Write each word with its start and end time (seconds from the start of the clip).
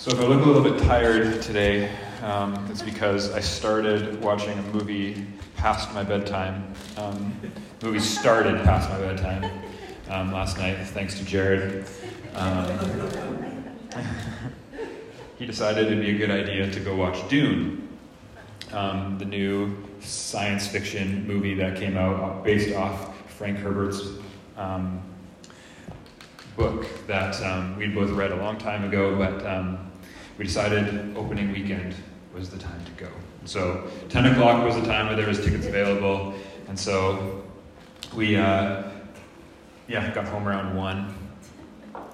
So, 0.00 0.10
if 0.12 0.18
I 0.18 0.24
look 0.24 0.46
a 0.46 0.48
little 0.48 0.62
bit 0.62 0.82
tired 0.82 1.42
today, 1.42 1.94
um, 2.22 2.54
it's 2.70 2.80
because 2.80 3.32
I 3.32 3.40
started 3.40 4.18
watching 4.22 4.58
a 4.58 4.62
movie 4.72 5.26
past 5.58 5.92
my 5.92 6.02
bedtime. 6.02 6.72
Um, 6.96 7.38
the 7.42 7.86
movie 7.86 7.98
started 7.98 8.64
past 8.64 8.88
my 8.88 8.96
bedtime 8.96 9.44
um, 10.08 10.32
last 10.32 10.56
night, 10.56 10.78
thanks 10.86 11.18
to 11.18 11.24
Jared. 11.26 11.84
Um, 12.32 12.66
he 15.38 15.44
decided 15.44 15.88
it'd 15.88 16.00
be 16.00 16.14
a 16.14 16.16
good 16.16 16.30
idea 16.30 16.70
to 16.70 16.80
go 16.80 16.96
watch 16.96 17.28
Dune, 17.28 17.86
um, 18.72 19.18
the 19.18 19.26
new 19.26 19.76
science 20.00 20.66
fiction 20.66 21.26
movie 21.26 21.52
that 21.56 21.76
came 21.76 21.98
out 21.98 22.42
based 22.42 22.74
off 22.74 23.14
Frank 23.32 23.58
Herbert's 23.58 24.12
um, 24.56 25.02
book 26.56 26.86
that 27.06 27.76
we'd 27.76 27.94
both 27.94 28.08
read 28.12 28.32
a 28.32 28.36
long 28.36 28.56
time 28.56 28.84
ago, 28.84 29.14
but 29.14 29.44
we 30.40 30.46
decided 30.46 31.14
opening 31.18 31.52
weekend 31.52 31.94
was 32.34 32.48
the 32.48 32.56
time 32.56 32.82
to 32.86 32.92
go. 32.92 33.10
So 33.44 33.90
10 34.08 34.24
o'clock 34.24 34.64
was 34.64 34.74
the 34.74 34.86
time 34.86 35.08
where 35.08 35.14
there 35.14 35.28
was 35.28 35.38
tickets 35.44 35.66
available, 35.66 36.32
and 36.66 36.78
so 36.78 37.44
we, 38.14 38.36
uh, 38.36 38.84
yeah, 39.86 40.10
got 40.14 40.26
home 40.26 40.48
around 40.48 40.74
one 40.74 41.14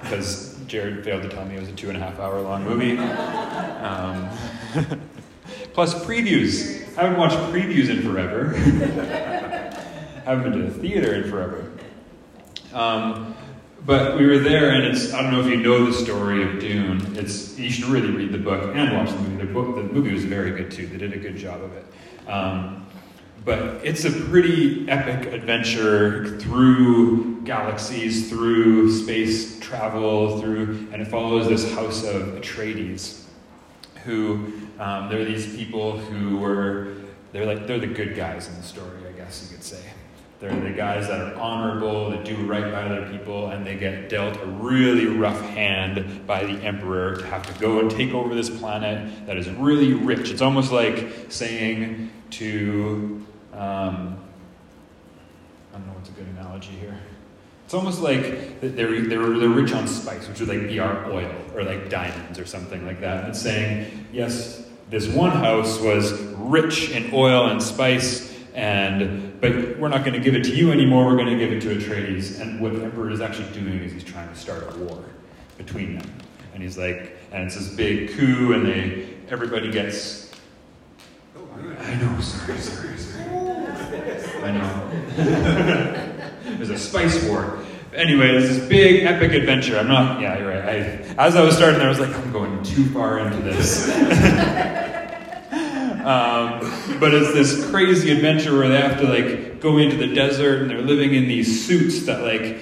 because 0.01 0.59
Jared 0.67 1.05
failed 1.05 1.23
to 1.23 1.29
tell 1.29 1.45
me 1.45 1.55
it 1.55 1.61
was 1.61 1.69
a 1.69 1.73
two 1.73 1.89
and 1.89 1.97
a 1.97 2.01
half 2.01 2.19
hour 2.19 2.41
long 2.41 2.65
movie. 2.65 2.99
Um, 2.99 4.29
plus 5.73 5.95
previews. 6.05 6.83
I 6.99 7.03
haven't 7.03 7.19
watched 7.19 7.37
previews 7.53 7.91
in 7.91 8.03
forever. 8.03 8.55
I 10.27 10.31
haven't 10.31 10.51
been 10.51 10.65
to 10.65 10.71
the 10.73 10.81
theater 10.81 11.15
in 11.15 11.31
forever. 11.31 11.71
Um, 12.73 13.37
but 13.87 14.19
we 14.19 14.27
were 14.27 14.41
there, 14.41 14.71
and 14.71 14.85
it's, 14.85 15.15
I 15.15 15.23
don't 15.23 15.31
know 15.31 15.41
if 15.41 15.47
you 15.47 15.57
know 15.57 15.87
the 15.87 15.93
story 15.93 16.43
of 16.43 16.59
Dune. 16.59 17.17
It's, 17.17 17.57
you 17.57 17.71
should 17.71 17.85
really 17.85 18.11
read 18.11 18.33
the 18.33 18.39
book 18.39 18.75
and 18.75 18.97
watch 18.97 19.11
the 19.11 19.19
movie. 19.19 19.47
The, 19.47 19.53
book, 19.53 19.77
the 19.77 19.83
movie 19.85 20.13
was 20.13 20.25
very 20.25 20.51
good 20.51 20.73
too, 20.73 20.89
they 20.89 20.97
did 20.97 21.13
a 21.13 21.19
good 21.19 21.37
job 21.37 21.63
of 21.63 21.73
it. 21.73 22.29
Um, 22.29 22.87
but 23.45 23.61
it's 23.85 24.05
a 24.05 24.11
pretty 24.11 24.91
epic 24.91 25.33
adventure 25.33 26.37
through 26.41 27.43
galaxies, 27.43 28.29
through 28.29 28.91
space 28.91 29.61
travel, 29.61 30.41
through, 30.41 30.89
and 30.93 31.01
it 31.01 31.07
follows 31.07 31.49
this 31.49 31.73
house 31.75 32.03
of 32.03 32.23
Atreides, 32.35 33.23
who 34.05 34.53
um, 34.81 35.09
they're 35.09 35.25
these 35.25 35.55
people 35.55 35.97
who 35.97 36.39
were, 36.39 36.95
they're 37.31 37.47
like, 37.47 37.69
they're 37.69 37.79
the 37.79 37.87
good 37.87 38.17
guys 38.17 38.49
in 38.49 38.57
the 38.57 38.65
story, 38.65 39.07
I 39.09 39.13
guess 39.13 39.49
you 39.49 39.57
could 39.57 39.65
say. 39.65 39.83
They're 40.39 40.55
the 40.61 40.71
guys 40.71 41.09
that 41.09 41.21
are 41.21 41.35
honorable, 41.37 42.11
that 42.11 42.25
do 42.25 42.37
right 42.45 42.71
by 42.71 42.83
other 42.83 43.11
people, 43.11 43.49
and 43.49 43.67
they 43.67 43.77
get 43.77 44.11
dealt 44.11 44.37
a 44.37 44.47
really 44.47 45.07
rough 45.07 45.41
hand 45.41 46.27
by 46.27 46.45
the 46.45 46.63
emperor 46.63 47.17
to 47.17 47.27
have 47.27 47.47
to 47.47 47.59
go 47.59 47.81
and 47.81 47.91
take 47.91 48.13
over 48.13 48.35
this 48.35 48.51
planet 48.51 49.27
that 49.27 49.39
is 49.39 49.49
really 49.49 49.95
rich. 49.95 50.31
It's 50.31 50.43
almost 50.43 50.73
like 50.73 51.09
saying 51.31 52.11
to, 52.33 53.27
um, 53.55 54.19
I 55.73 55.79
don't 55.79 55.87
know 55.87 55.95
what's 55.95 56.11
a 56.11 56.13
good 56.13 56.27
analogy 56.27 56.73
here. 56.73 56.99
It's 57.65 57.75
almost 57.75 58.01
like 58.01 58.61
they're, 58.61 58.77
they're, 58.77 59.39
they're 59.39 59.49
rich 59.49 59.73
on 59.73 59.89
spice, 59.89 60.29
which 60.29 60.39
would 60.41 60.51
like 60.51 60.69
be 60.69 60.79
our 60.79 61.11
oil, 61.11 61.33
or 61.55 61.65
like 61.65 61.89
diamonds 61.89 62.39
or 62.39 62.45
something 62.45 62.87
like 62.87 63.01
that. 63.01 63.25
And 63.25 63.35
saying, 63.35 64.07
yes, 64.13 64.67
this 64.91 65.09
one 65.09 65.31
house 65.33 65.81
was 65.81 66.13
rich 66.37 66.91
in 66.91 67.13
oil 67.13 67.47
and 67.49 67.61
spice, 67.61 68.33
and 68.55 69.36
but 69.41 69.79
we're 69.79 69.89
not 69.89 70.05
going 70.05 70.15
to 70.15 70.21
give 70.21 70.35
it 70.35 70.45
to 70.45 70.55
you 70.55 70.73
anymore. 70.73 71.07
We're 71.07 71.17
going 71.17 71.29
to 71.29 71.39
give 71.39 71.53
it 71.53 71.61
to 71.63 71.75
Atreides. 71.75 72.41
And 72.41 72.61
what 72.61 72.75
the 72.75 72.85
emperor 72.85 73.11
is 73.11 73.21
actually 73.21 73.53
doing 73.53 73.81
is 73.81 73.93
he's 73.93 74.05
trying 74.05 74.29
to 74.29 74.35
start 74.35 74.63
a 74.75 74.79
war 74.79 75.05
between 75.59 75.99
them. 75.99 76.11
And 76.55 76.63
he's 76.63 76.79
like, 76.79 77.17
and 77.33 77.45
it's 77.45 77.55
this 77.55 77.69
big 77.69 78.11
coup, 78.13 78.53
and 78.53 78.67
they 78.67 79.09
everybody 79.29 79.71
gets. 79.71 80.31
I 81.81 81.95
know, 81.97 82.21
sorry, 82.21 82.59
sorry, 82.59 82.97
sorry. 82.99 83.25
I 84.43 84.51
know. 84.53 84.91
There's 86.57 86.71
a 86.71 86.79
spice 86.79 87.23
war. 87.25 87.59
Anyway, 87.93 88.29
it's 88.29 88.49
this 88.49 88.69
big 88.69 89.05
epic 89.05 89.33
adventure. 89.33 89.79
I'm 89.79 89.89
not. 89.89 90.21
Yeah, 90.21 90.39
you're 90.39 90.51
right. 90.51 90.65
I, 90.65 91.25
as 91.27 91.37
I 91.37 91.43
was 91.43 91.57
starting 91.57 91.79
there, 91.79 91.87
I 91.87 91.91
was 91.91 92.01
like, 92.01 92.15
I'm 92.15 92.33
going 92.33 92.63
too 92.63 92.87
far 92.91 93.19
into 93.19 93.39
this. 93.39 93.89
Um, 96.07 96.61
but 97.01 97.13
it's 97.13 97.33
this 97.33 97.69
crazy 97.69 98.13
adventure 98.13 98.57
where 98.57 98.69
they 98.69 98.81
have 98.81 99.01
to 99.01 99.09
like 99.09 99.61
go 99.61 99.79
into 99.79 99.97
the 99.97 100.15
desert 100.15 100.63
and 100.63 100.71
they're 100.71 100.81
living 100.81 101.15
in 101.15 101.27
these 101.27 101.67
suits 101.67 102.07
that 102.07 102.23
like 102.23 102.61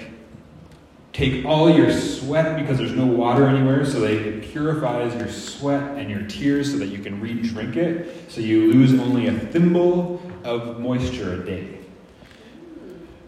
take 1.12 1.44
all 1.44 1.68
your 1.68 1.92
sweat 1.92 2.58
because 2.58 2.78
there's 2.78 2.94
no 2.94 3.04
water 3.04 3.46
anywhere, 3.46 3.84
so 3.84 4.00
they, 4.00 4.16
it 4.16 4.44
purifies 4.44 5.14
your 5.14 5.28
sweat 5.28 5.98
and 5.98 6.10
your 6.10 6.22
tears 6.22 6.72
so 6.72 6.78
that 6.78 6.86
you 6.86 7.00
can 7.00 7.20
re-drink 7.20 7.76
it. 7.76 8.32
So 8.32 8.40
you 8.40 8.72
lose 8.72 8.98
only 8.98 9.26
a 9.26 9.32
thimble 9.38 10.22
of 10.42 10.80
moisture 10.80 11.34
a 11.34 11.44
day. 11.44 11.80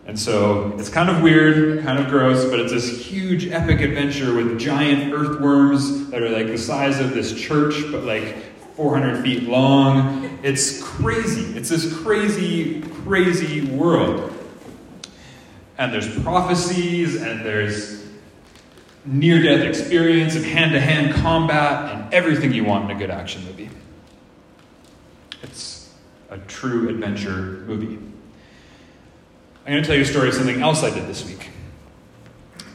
And 0.07 0.19
so 0.19 0.75
it's 0.79 0.89
kind 0.89 1.11
of 1.11 1.21
weird, 1.21 1.85
kind 1.85 1.99
of 1.99 2.09
gross, 2.09 2.47
but 2.47 2.59
it's 2.59 2.73
this 2.73 3.05
huge 3.05 3.49
epic 3.49 3.83
adventure 3.83 4.35
with 4.35 4.59
giant 4.59 5.13
earthworms 5.13 6.09
that 6.09 6.23
are 6.23 6.31
like 6.31 6.47
the 6.47 6.57
size 6.57 7.01
of 7.01 7.13
this 7.13 7.39
church, 7.39 7.75
but 7.93 8.05
like 8.05 8.56
400 8.77 9.23
feet 9.23 9.45
long. 9.45 10.39
It's 10.43 10.83
crazy. 10.83 11.57
It's 11.57 11.71
this 11.71 11.97
crazy, 12.03 12.83
crazy 13.05 13.63
world. 13.63 14.33
And 15.79 15.93
there's 15.93 16.23
prophecies, 16.23 17.21
and 17.21 17.45
there's 17.45 18.07
near 19.07 19.43
death 19.43 19.65
experience, 19.65 20.37
and 20.37 20.45
hand 20.45 20.73
to 20.73 20.81
hand 20.81 21.15
combat, 21.15 21.95
and 21.95 22.15
everything 22.15 22.53
you 22.53 22.65
want 22.65 22.91
in 22.91 22.97
a 22.97 22.99
good 22.99 23.11
action 23.11 23.45
movie. 23.47 23.71
It's 25.43 25.95
a 26.29 26.39
true 26.39 26.89
adventure 26.91 27.65
movie. 27.67 27.99
I'm 29.65 29.73
going 29.73 29.83
to 29.83 29.87
tell 29.87 29.97
you 29.97 30.03
a 30.03 30.07
story 30.07 30.29
of 30.29 30.35
something 30.35 30.61
else 30.61 30.83
I 30.83 30.91
did 30.91 31.09
this 31.09 31.27
week. 31.27 31.51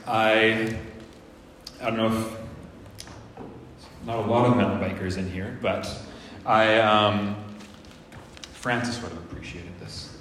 I, 0.07 0.77
I 1.79 1.85
don't 1.85 1.97
know 1.97 2.07
if 2.07 2.40
not 4.05 4.19
a 4.19 4.21
lot 4.21 4.47
of 4.47 4.57
mountain 4.57 4.79
bikers 4.79 5.17
in 5.17 5.29
here, 5.29 5.57
but 5.61 5.89
I, 6.45 6.79
um, 6.79 7.35
Francis 8.53 9.01
would 9.01 9.11
have 9.11 9.21
appreciated 9.23 9.79
this. 9.79 10.17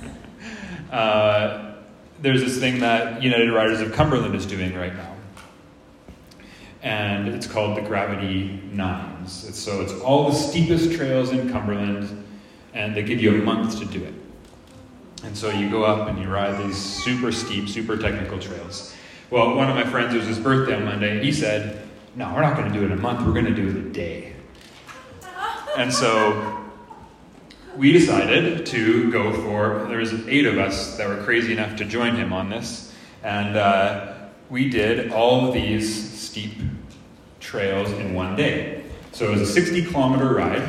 uh, 0.92 1.74
there's 2.20 2.40
this 2.40 2.58
thing 2.58 2.80
that 2.80 3.22
United 3.22 3.50
Riders 3.50 3.80
of 3.80 3.92
Cumberland 3.92 4.34
is 4.34 4.44
doing 4.44 4.74
right 4.74 4.94
now. 4.94 5.16
And 6.82 7.28
it's 7.28 7.46
called 7.46 7.76
the 7.76 7.82
Gravity 7.82 8.62
Nines. 8.72 9.46
It's, 9.48 9.58
so 9.58 9.80
it's 9.82 9.92
all 10.00 10.30
the 10.30 10.34
steepest 10.34 10.92
trails 10.92 11.30
in 11.30 11.50
Cumberland, 11.50 12.24
and 12.72 12.94
they 12.94 13.02
give 13.02 13.20
you 13.20 13.34
a 13.34 13.44
month 13.44 13.78
to 13.78 13.84
do 13.84 14.02
it. 14.02 14.14
And 15.24 15.36
so 15.36 15.50
you 15.50 15.68
go 15.68 15.84
up 15.84 16.08
and 16.08 16.18
you 16.18 16.28
ride 16.28 16.62
these 16.64 16.76
super 16.76 17.32
steep, 17.32 17.68
super 17.68 17.96
technical 17.96 18.38
trails. 18.38 18.94
Well, 19.28 19.54
one 19.54 19.68
of 19.68 19.76
my 19.76 19.84
friends, 19.84 20.14
it 20.14 20.18
was 20.18 20.26
his 20.26 20.38
birthday 20.38 20.74
on 20.74 20.84
Monday, 20.84 21.22
he 21.22 21.32
said, 21.32 21.79
no, 22.16 22.32
we're 22.34 22.42
not 22.42 22.56
going 22.56 22.72
to 22.72 22.78
do 22.78 22.84
it 22.84 22.90
in 22.90 22.98
a 22.98 23.00
month, 23.00 23.26
we're 23.26 23.32
going 23.32 23.46
to 23.46 23.54
do 23.54 23.68
it 23.68 23.76
in 23.76 23.86
a 23.86 23.90
day. 23.90 24.34
And 25.76 25.92
so 25.92 26.60
we 27.76 27.92
decided 27.92 28.66
to 28.66 29.10
go 29.12 29.32
for, 29.32 29.86
there 29.88 29.98
was 29.98 30.12
eight 30.26 30.46
of 30.46 30.58
us 30.58 30.96
that 30.96 31.08
were 31.08 31.22
crazy 31.22 31.52
enough 31.52 31.76
to 31.76 31.84
join 31.84 32.16
him 32.16 32.32
on 32.32 32.50
this. 32.50 32.92
And 33.22 33.56
uh, 33.56 34.14
we 34.48 34.68
did 34.68 35.12
all 35.12 35.46
of 35.46 35.54
these 35.54 36.18
steep 36.18 36.54
trails 37.38 37.90
in 37.92 38.14
one 38.14 38.34
day. 38.34 38.84
So 39.12 39.28
it 39.28 39.30
was 39.30 39.42
a 39.42 39.46
60 39.46 39.86
kilometer 39.86 40.34
ride, 40.34 40.62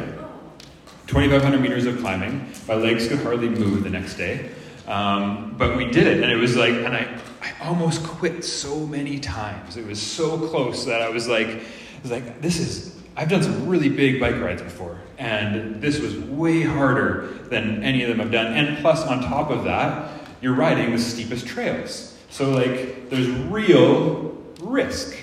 2,500 1.08 1.60
meters 1.60 1.86
of 1.86 2.00
climbing. 2.00 2.52
My 2.68 2.76
legs 2.76 3.08
could 3.08 3.20
hardly 3.20 3.50
move 3.50 3.84
the 3.84 3.90
next 3.90 4.16
day. 4.16 4.52
Um, 4.88 5.56
but 5.58 5.78
we 5.78 5.86
did 5.86 6.08
it, 6.08 6.24
and 6.24 6.32
it 6.32 6.38
was 6.38 6.56
like, 6.56 6.74
and 6.74 6.96
I, 6.96 7.20
I 7.42 7.52
almost 7.62 8.04
quit 8.04 8.44
so 8.44 8.86
many 8.86 9.20
times. 9.20 9.76
It 9.76 9.86
was 9.86 10.02
so 10.02 10.38
close 10.50 10.86
that 10.86 11.02
I 11.02 11.10
was 11.10 11.28
like, 11.28 11.48
I 11.48 12.02
was 12.04 12.12
like, 12.12 12.42
this 12.42 12.60
is, 12.60 12.96
I've 13.18 13.30
done 13.30 13.42
some 13.42 13.68
really 13.68 13.90
big 13.90 14.20
bike 14.20 14.40
rides 14.40 14.62
before, 14.62 15.00
and 15.18 15.82
this 15.82 16.00
was 16.00 16.16
way 16.18 16.62
harder 16.62 17.28
than 17.50 17.84
any 17.84 18.04
of 18.04 18.10
them 18.10 18.22
I've 18.22 18.32
done. 18.32 18.54
And 18.54 18.78
plus, 18.78 19.04
on 19.04 19.22
top 19.22 19.50
of 19.50 19.64
that, 19.64 20.12
you're 20.42 20.54
riding 20.54 20.92
the 20.92 21.00
steepest 21.00 21.48
trails. 21.48 22.18
So, 22.30 22.52
like, 22.52 23.10
there's 23.10 23.30
real 23.30 24.38
risk. 24.62 25.18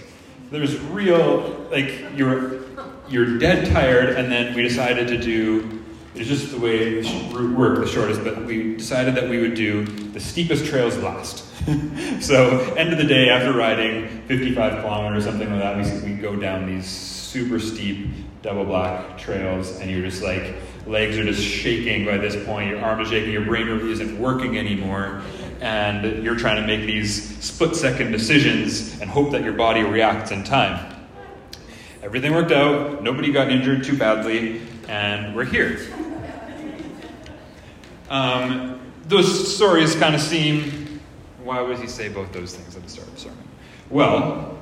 There's 0.50 0.78
real, 0.80 1.66
like, 1.70 2.02
you're, 2.16 2.62
you're 3.08 3.38
dead 3.38 3.72
tired, 3.72 4.10
and 4.10 4.30
then 4.30 4.54
we 4.54 4.62
decided 4.62 5.08
to 5.08 5.18
do 5.18 5.77
it's 6.18 6.28
just 6.28 6.50
the 6.50 6.58
way 6.58 7.00
the 7.00 7.08
route 7.32 7.56
worked, 7.56 7.80
the 7.80 7.86
shortest, 7.86 8.24
but 8.24 8.44
we 8.44 8.74
decided 8.74 9.14
that 9.14 9.28
we 9.28 9.40
would 9.40 9.54
do 9.54 9.84
the 9.86 10.18
steepest 10.18 10.66
trails 10.66 10.96
last. 10.98 11.44
so, 12.20 12.58
end 12.74 12.92
of 12.92 12.98
the 12.98 13.04
day, 13.04 13.28
after 13.28 13.52
riding 13.52 14.08
55 14.26 14.82
kilometers, 14.82 15.24
or 15.26 15.30
something 15.30 15.48
like 15.48 15.60
that, 15.60 16.02
we, 16.04 16.10
we 16.10 16.20
go 16.20 16.34
down 16.34 16.66
these 16.66 16.86
super 16.86 17.60
steep 17.60 18.08
double 18.42 18.64
black 18.64 19.16
trails, 19.16 19.78
and 19.78 19.88
you're 19.88 20.02
just 20.02 20.20
like, 20.20 20.56
legs 20.88 21.16
are 21.18 21.24
just 21.24 21.42
shaking 21.42 22.04
by 22.04 22.16
this 22.16 22.42
point, 22.44 22.68
your 22.68 22.80
arm 22.80 23.00
is 23.00 23.08
shaking, 23.08 23.30
your 23.30 23.44
brain 23.44 23.68
really 23.68 23.92
isn't 23.92 24.18
working 24.18 24.58
anymore, 24.58 25.22
and 25.60 26.24
you're 26.24 26.36
trying 26.36 26.60
to 26.60 26.66
make 26.66 26.84
these 26.84 27.38
split 27.44 27.76
second 27.76 28.10
decisions 28.10 29.00
and 29.00 29.08
hope 29.08 29.30
that 29.30 29.44
your 29.44 29.52
body 29.52 29.82
reacts 29.82 30.32
in 30.32 30.42
time. 30.42 30.96
Everything 32.02 32.32
worked 32.32 32.52
out, 32.52 33.04
nobody 33.04 33.30
got 33.30 33.50
injured 33.50 33.84
too 33.84 33.96
badly, 33.96 34.62
and 34.88 35.36
we're 35.36 35.44
here. 35.44 35.78
Um, 38.10 38.80
those 39.04 39.54
stories 39.54 39.94
kind 39.94 40.14
of 40.14 40.20
seem. 40.20 41.00
Why 41.42 41.62
would 41.62 41.78
he 41.78 41.86
say 41.86 42.08
both 42.08 42.32
those 42.32 42.54
things 42.54 42.76
at 42.76 42.82
the 42.82 42.88
start 42.88 43.08
of 43.08 43.14
the 43.14 43.20
sermon? 43.20 43.48
Well, 43.90 44.58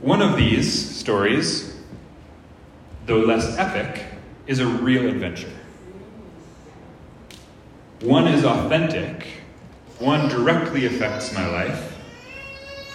one 0.00 0.22
of 0.22 0.36
these 0.36 0.96
stories, 0.96 1.76
though 3.06 3.18
less 3.18 3.58
epic, 3.58 4.04
is 4.46 4.60
a 4.60 4.66
real 4.66 5.06
adventure. 5.08 5.52
One 8.00 8.28
is 8.28 8.44
authentic, 8.44 9.26
one 9.98 10.28
directly 10.28 10.86
affects 10.86 11.32
my 11.34 11.46
life, 11.46 11.98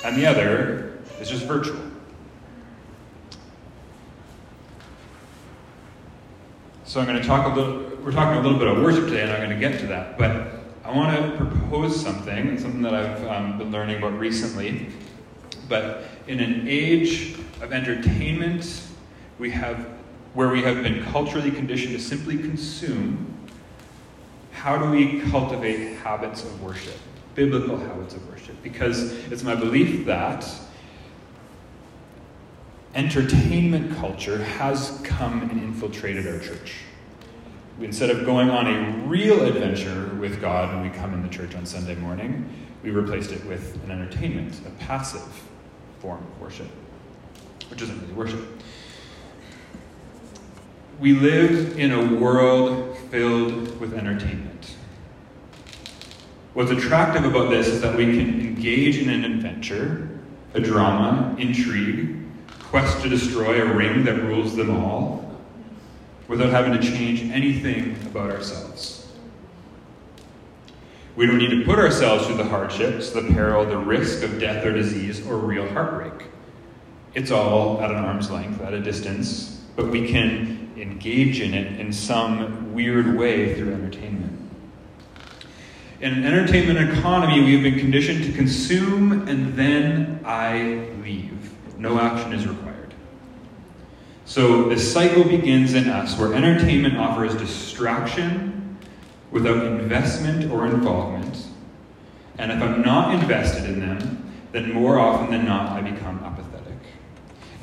and 0.04 0.16
the 0.16 0.28
other 0.28 1.00
is 1.20 1.30
just 1.30 1.46
virtual. 1.46 1.80
So 6.84 7.00
I'm 7.00 7.06
going 7.06 7.20
to 7.20 7.28
talk 7.28 7.46
a 7.46 7.60
little, 7.60 7.89
we're 8.04 8.12
talking 8.12 8.40
a 8.40 8.42
little 8.42 8.58
bit 8.58 8.68
of 8.68 8.82
worship 8.82 9.06
today, 9.06 9.24
and 9.24 9.32
I'm 9.32 9.40
going 9.40 9.50
to 9.50 9.60
get 9.60 9.80
to 9.82 9.88
that. 9.88 10.18
But 10.18 10.64
I 10.84 10.96
want 10.96 11.16
to 11.16 11.36
propose 11.38 12.00
something, 12.00 12.50
and 12.50 12.60
something 12.60 12.82
that 12.82 12.94
I've 12.94 13.28
um, 13.28 13.58
been 13.58 13.72
learning 13.72 13.98
about 13.98 14.18
recently. 14.18 14.88
But 15.68 16.06
in 16.28 16.40
an 16.40 16.68
age 16.68 17.38
of 17.62 17.74
entertainment, 17.74 18.84
we 19.38 19.52
have, 19.52 19.88
where 20.34 20.50
we 20.50 20.64
have 20.64 20.82
been 20.82 21.04
culturally 21.06 21.52
conditioned 21.52 21.94
to 21.94 22.02
simply 22.02 22.38
consume, 22.38 23.36
how 24.52 24.78
do 24.78 24.90
we 24.90 25.22
cultivate 25.30 25.96
habits 25.98 26.44
of 26.44 26.62
worship, 26.62 26.98
biblical 27.36 27.78
habits 27.78 28.16
of 28.16 28.28
worship? 28.30 28.56
Because 28.64 29.12
it's 29.32 29.44
my 29.44 29.56
belief 29.56 30.06
that 30.06 30.50
entertainment 32.96 33.96
culture 33.98 34.44
has 34.44 35.00
come 35.04 35.44
and 35.44 35.62
infiltrated 35.62 36.28
our 36.28 36.40
church. 36.40 36.74
Instead 37.82 38.10
of 38.10 38.26
going 38.26 38.50
on 38.50 38.68
a 38.68 38.92
real 39.08 39.46
adventure 39.46 40.14
with 40.20 40.42
God 40.42 40.74
when 40.74 40.84
we 40.84 40.90
come 40.90 41.14
in 41.14 41.22
the 41.22 41.30
church 41.30 41.56
on 41.56 41.66
Sunday 41.66 41.96
morning, 41.96 42.50
we 42.84 42.90
replaced 42.90 43.32
it 43.32 43.44
with 43.46 43.82
an 43.86 43.92
entertainment, 43.92 44.60
a 44.68 44.70
passive 44.84 45.22
form 46.00 46.20
of 46.20 46.42
worship, 46.42 46.68
which 47.70 47.82
isn't 47.82 48.02
really 48.02 48.14
worship. 48.14 48.42
We 51.00 51.14
live 51.14 51.80
in 51.80 51.94
a 51.94 52.16
world 52.16 52.98
filled 53.10 53.80
with 53.80 53.94
entertainment. 53.94 54.76
What's 56.54 56.72
attractive 56.72 57.24
about 57.24 57.50
this 57.50 57.68
is 57.68 57.82
that 57.82 57.96
we 57.96 58.06
can 58.18 58.42
engage 58.42 58.98
in 58.98 59.10
an 59.10 59.24
adventure, 59.24 60.10
a 60.54 60.60
drama, 60.60 61.34
intrigue, 61.40 62.18
quest 62.60 63.02
to 63.04 63.10
destroy 63.10 63.62
a 63.62 63.74
ring 63.74 64.04
that 64.04 64.22
rules 64.24 64.58
them 64.58 64.70
all, 64.70 65.29
without 66.30 66.52
having 66.52 66.72
to 66.72 66.80
change 66.80 67.24
anything 67.34 67.98
about 68.06 68.30
ourselves. 68.32 69.08
We 71.16 71.26
don't 71.26 71.40
need 71.40 71.50
to 71.50 71.66
put 71.66 71.80
ourselves 71.80 72.28
through 72.28 72.38
the 72.38 72.46
hardships, 72.46 73.10
the 73.10 73.24
peril, 73.24 73.66
the 73.66 73.78
risk 73.78 74.24
of 74.24 74.40
death 74.40 74.64
or 74.64 74.72
disease, 74.72 75.26
or 75.28 75.38
real 75.38 75.68
heartbreak. 75.74 76.28
It's 77.16 77.32
all 77.32 77.82
at 77.82 77.90
an 77.90 77.98
arm's 77.98 78.30
length, 78.30 78.62
at 78.62 78.74
a 78.74 78.80
distance, 78.80 79.66
but 79.76 79.88
we 79.88 80.08
can 80.08 80.72
engage 80.78 81.42
in 81.42 81.54
it 81.54 81.80
in 81.80 81.92
some 81.92 82.74
weird 82.74 83.18
way 83.18 83.56
through 83.56 83.74
entertainment. 83.74 84.38
In 86.00 86.14
an 86.14 86.26
entertainment 86.26 86.98
economy, 86.98 87.44
we 87.44 87.54
have 87.56 87.64
been 87.64 87.80
conditioned 87.80 88.24
to 88.24 88.32
consume 88.32 89.28
and 89.28 89.56
then 89.56 90.22
I 90.24 90.88
leave. 91.04 91.54
No 91.78 92.00
action 92.00 92.32
is 92.32 92.48
required. 92.48 92.69
So 94.30 94.70
the 94.70 94.78
cycle 94.78 95.24
begins 95.24 95.74
in 95.74 95.90
us 95.90 96.16
where 96.16 96.36
entertainment 96.36 96.98
offers 96.98 97.34
distraction 97.34 98.78
without 99.32 99.66
investment 99.66 100.52
or 100.52 100.68
involvement. 100.68 101.48
And 102.38 102.52
if 102.52 102.62
I'm 102.62 102.84
not 102.84 103.16
invested 103.16 103.68
in 103.68 103.80
them, 103.80 104.32
then 104.52 104.72
more 104.72 105.00
often 105.00 105.32
than 105.32 105.46
not, 105.46 105.72
I 105.72 105.82
become 105.82 106.24
apathetic 106.24 106.78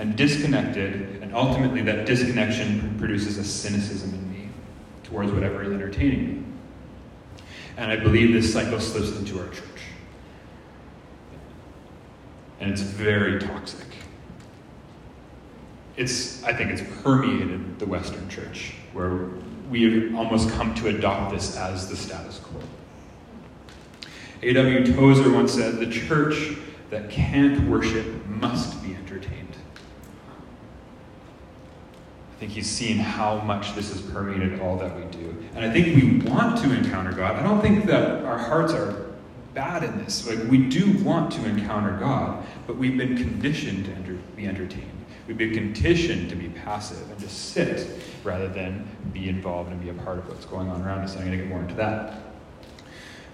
and 0.01 0.17
disconnected. 0.17 1.23
And 1.23 1.33
ultimately, 1.37 1.83
that 1.83 2.05
disconnection 2.05 2.97
produces 2.99 3.39
a 3.39 3.45
cynicism 3.45 4.13
in 4.13 4.33
me 4.33 4.49
towards 5.05 5.31
whatever 5.31 5.63
is 5.63 5.71
entertaining 5.71 6.35
me. 6.35 6.45
And 7.77 7.93
I 7.93 7.97
believe 7.97 8.33
this 8.33 8.53
cycle 8.53 8.81
slips 8.81 9.17
into 9.17 9.39
our 9.39 9.49
church. 9.51 9.63
And 12.59 12.73
it's 12.73 12.83
very 12.83 13.39
toxic 13.39 13.87
it's, 15.97 16.43
I 16.45 16.53
think 16.53 16.71
it's 16.71 16.83
permeated 17.03 17.79
the 17.79 17.87
Western 17.87 18.29
church, 18.29 18.75
where 18.93 19.29
we 19.71 19.83
have 19.85 20.15
almost 20.15 20.51
come 20.51 20.75
to 20.77 20.89
adopt 20.89 21.33
this 21.33 21.57
as 21.57 21.89
the 21.89 21.97
status 21.97 22.39
quo. 22.39 22.61
A.W. 24.43 24.95
Tozer 24.95 25.33
once 25.33 25.53
said, 25.53 25.79
The 25.79 25.91
church 25.91 26.57
that 26.91 27.11
can't 27.11 27.69
worship 27.69 28.07
must 28.27 28.83
be 28.83 28.95
entertained. 28.95 29.57
I 32.37 32.39
think 32.39 32.53
he's 32.53 32.71
seen 32.71 32.99
how 32.99 33.39
much 33.41 33.75
this 33.75 33.91
has 33.91 34.03
permeated 34.03 34.61
all 34.61 34.77
that 34.77 34.95
we 34.95 35.05
do. 35.05 35.35
And 35.55 35.65
I 35.65 35.73
think 35.73 35.87
we 35.97 36.31
want 36.31 36.59
to 36.59 36.75
encounter 36.75 37.13
God. 37.13 37.37
I 37.37 37.43
don't 37.43 37.63
think 37.63 37.87
that 37.87 38.25
our 38.25 38.37
hearts 38.37 38.75
are 38.75 39.07
bad 39.55 39.83
in 39.83 40.05
this. 40.05 40.29
Like, 40.29 40.47
we 40.51 40.59
do 40.59 41.03
want 41.03 41.33
to 41.33 41.45
encounter 41.47 41.97
God, 41.99 42.45
but 42.67 42.77
we've 42.77 42.99
been 42.99 43.17
conditioned 43.17 43.87
to 43.87 43.93
enter, 43.93 44.19
be 44.37 44.47
entertained. 44.47 44.96
We've 45.27 45.37
been 45.37 45.55
conditioned 45.55 46.31
to 46.31 46.37
be 46.37 46.49
passive 46.49 47.11
and 47.11 47.19
just 47.19 47.51
sit 47.51 47.89
rather 48.23 48.47
than 48.47 48.89
be 49.13 49.29
involved 49.29 49.73
and 49.73 49.81
be 49.81 49.89
a 49.89 49.95
part 49.95 50.19
of 50.19 50.29
what's 50.29 50.47
going 50.47 50.69
on 50.69 50.83
around 50.83 51.01
us. 51.01 51.15
And 51.15 51.23
I'm 51.23 51.27
going 51.27 51.39
to 51.39 51.45
get 51.45 51.53
more 51.53 51.61
into 51.63 51.75
that. 51.75 52.23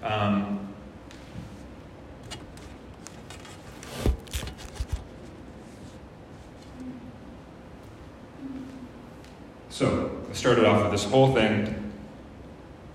Um, 0.01 0.73
so, 9.69 10.19
I 10.29 10.33
started 10.33 10.65
off 10.65 10.81
with 10.81 10.91
this 10.91 11.03
whole 11.03 11.33
thing. 11.35 11.91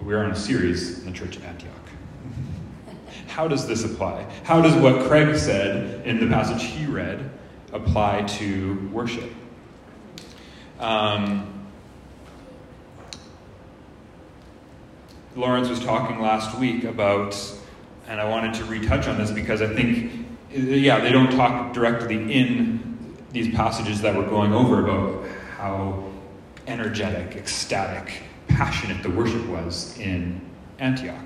We're 0.00 0.24
on 0.24 0.32
a 0.32 0.36
series 0.36 0.98
in 0.98 1.12
the 1.12 1.16
church 1.16 1.36
of 1.36 1.44
Antioch. 1.44 1.72
How 3.28 3.46
does 3.46 3.68
this 3.68 3.84
apply? 3.84 4.26
How 4.42 4.60
does 4.60 4.74
what 4.74 5.06
Craig 5.06 5.36
said 5.36 6.04
in 6.04 6.18
the 6.18 6.26
passage 6.26 6.64
he 6.64 6.86
read 6.86 7.30
apply 7.72 8.22
to 8.22 8.88
worship. 8.92 9.30
Um, 10.78 11.54
Lawrence 15.36 15.68
was 15.68 15.80
talking 15.80 16.20
last 16.20 16.58
week 16.58 16.84
about, 16.84 17.36
and 18.08 18.20
I 18.20 18.28
wanted 18.28 18.54
to 18.54 18.64
retouch 18.64 19.06
on 19.06 19.18
this 19.18 19.30
because 19.30 19.62
I 19.62 19.72
think, 19.72 20.26
yeah, 20.50 21.00
they 21.00 21.12
don't 21.12 21.30
talk 21.30 21.72
directly 21.72 22.32
in 22.32 23.16
these 23.32 23.54
passages 23.54 24.00
that 24.02 24.16
we're 24.16 24.28
going 24.28 24.52
over 24.52 24.84
about 24.84 25.26
how 25.56 26.04
energetic, 26.66 27.36
ecstatic, 27.36 28.22
passionate 28.48 29.02
the 29.02 29.10
worship 29.10 29.46
was 29.46 29.96
in 29.98 30.40
Antioch. 30.78 31.24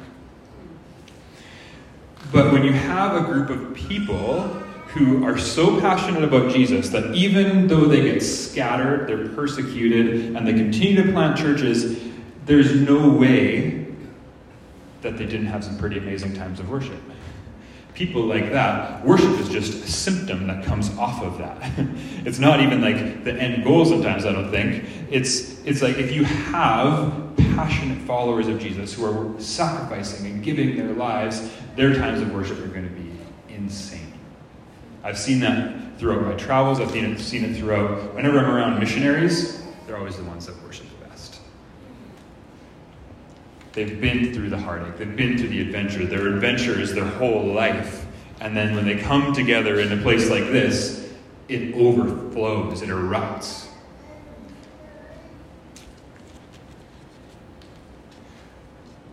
But 2.32 2.52
when 2.52 2.64
you 2.64 2.72
have 2.72 3.16
a 3.16 3.20
group 3.20 3.50
of 3.50 3.74
people 3.74 4.62
who 4.94 5.24
are 5.24 5.38
so 5.38 5.80
passionate 5.80 6.22
about 6.22 6.52
Jesus 6.52 6.90
that 6.90 7.14
even 7.14 7.66
though 7.66 7.86
they 7.86 8.02
get 8.02 8.22
scattered, 8.22 9.08
they're 9.08 9.28
persecuted, 9.28 10.36
and 10.36 10.46
they 10.46 10.52
continue 10.52 11.02
to 11.02 11.12
plant 11.12 11.38
churches, 11.38 11.98
there's 12.44 12.74
no 12.74 13.08
way 13.08 13.86
that 15.00 15.16
they 15.16 15.24
didn't 15.24 15.46
have 15.46 15.64
some 15.64 15.78
pretty 15.78 15.96
amazing 15.96 16.34
times 16.34 16.60
of 16.60 16.68
worship. 16.68 17.00
People 17.94 18.24
like 18.24 18.52
that, 18.52 19.04
worship 19.04 19.30
is 19.40 19.48
just 19.48 19.84
a 19.84 19.90
symptom 19.90 20.46
that 20.46 20.64
comes 20.64 20.96
off 20.98 21.22
of 21.22 21.38
that. 21.38 21.70
it's 22.26 22.38
not 22.38 22.60
even 22.60 22.80
like 22.80 23.24
the 23.24 23.32
end 23.34 23.64
goal 23.64 23.84
sometimes, 23.84 24.26
I 24.26 24.32
don't 24.32 24.50
think. 24.50 24.84
It's, 25.10 25.62
it's 25.64 25.82
like 25.82 25.96
if 25.96 26.12
you 26.12 26.24
have 26.24 27.34
passionate 27.54 27.98
followers 28.06 28.48
of 28.48 28.58
Jesus 28.58 28.94
who 28.94 29.04
are 29.04 29.40
sacrificing 29.40 30.26
and 30.26 30.42
giving 30.42 30.76
their 30.76 30.92
lives, 30.92 31.50
their 31.76 31.94
times 31.94 32.20
of 32.22 32.32
worship 32.32 32.58
are 32.58 32.68
going 32.68 32.88
to 32.88 32.94
be. 32.94 33.01
I've 35.04 35.18
seen 35.18 35.40
that 35.40 35.98
throughout 35.98 36.22
my 36.22 36.34
travels. 36.34 36.80
I've 36.80 36.90
seen 36.90 37.04
it, 37.04 37.18
seen 37.18 37.44
it 37.44 37.56
throughout, 37.56 38.14
whenever 38.14 38.38
I'm 38.38 38.50
around 38.50 38.78
missionaries, 38.78 39.62
they're 39.86 39.96
always 39.96 40.16
the 40.16 40.24
ones 40.24 40.46
that 40.46 40.60
worship 40.62 40.86
the 40.98 41.06
best. 41.06 41.40
They've 43.72 44.00
been 44.00 44.32
through 44.32 44.50
the 44.50 44.58
heartache, 44.58 44.96
they've 44.96 45.16
been 45.16 45.38
through 45.38 45.48
the 45.48 45.60
adventure. 45.60 46.04
Their 46.06 46.28
adventure 46.28 46.78
is 46.78 46.94
their 46.94 47.06
whole 47.06 47.44
life. 47.44 48.06
And 48.40 48.56
then 48.56 48.74
when 48.74 48.84
they 48.84 48.96
come 48.96 49.32
together 49.32 49.80
in 49.80 49.92
a 49.92 50.02
place 50.02 50.28
like 50.28 50.44
this, 50.44 51.12
it 51.48 51.74
overflows, 51.74 52.82
it 52.82 52.88
erupts. 52.88 53.68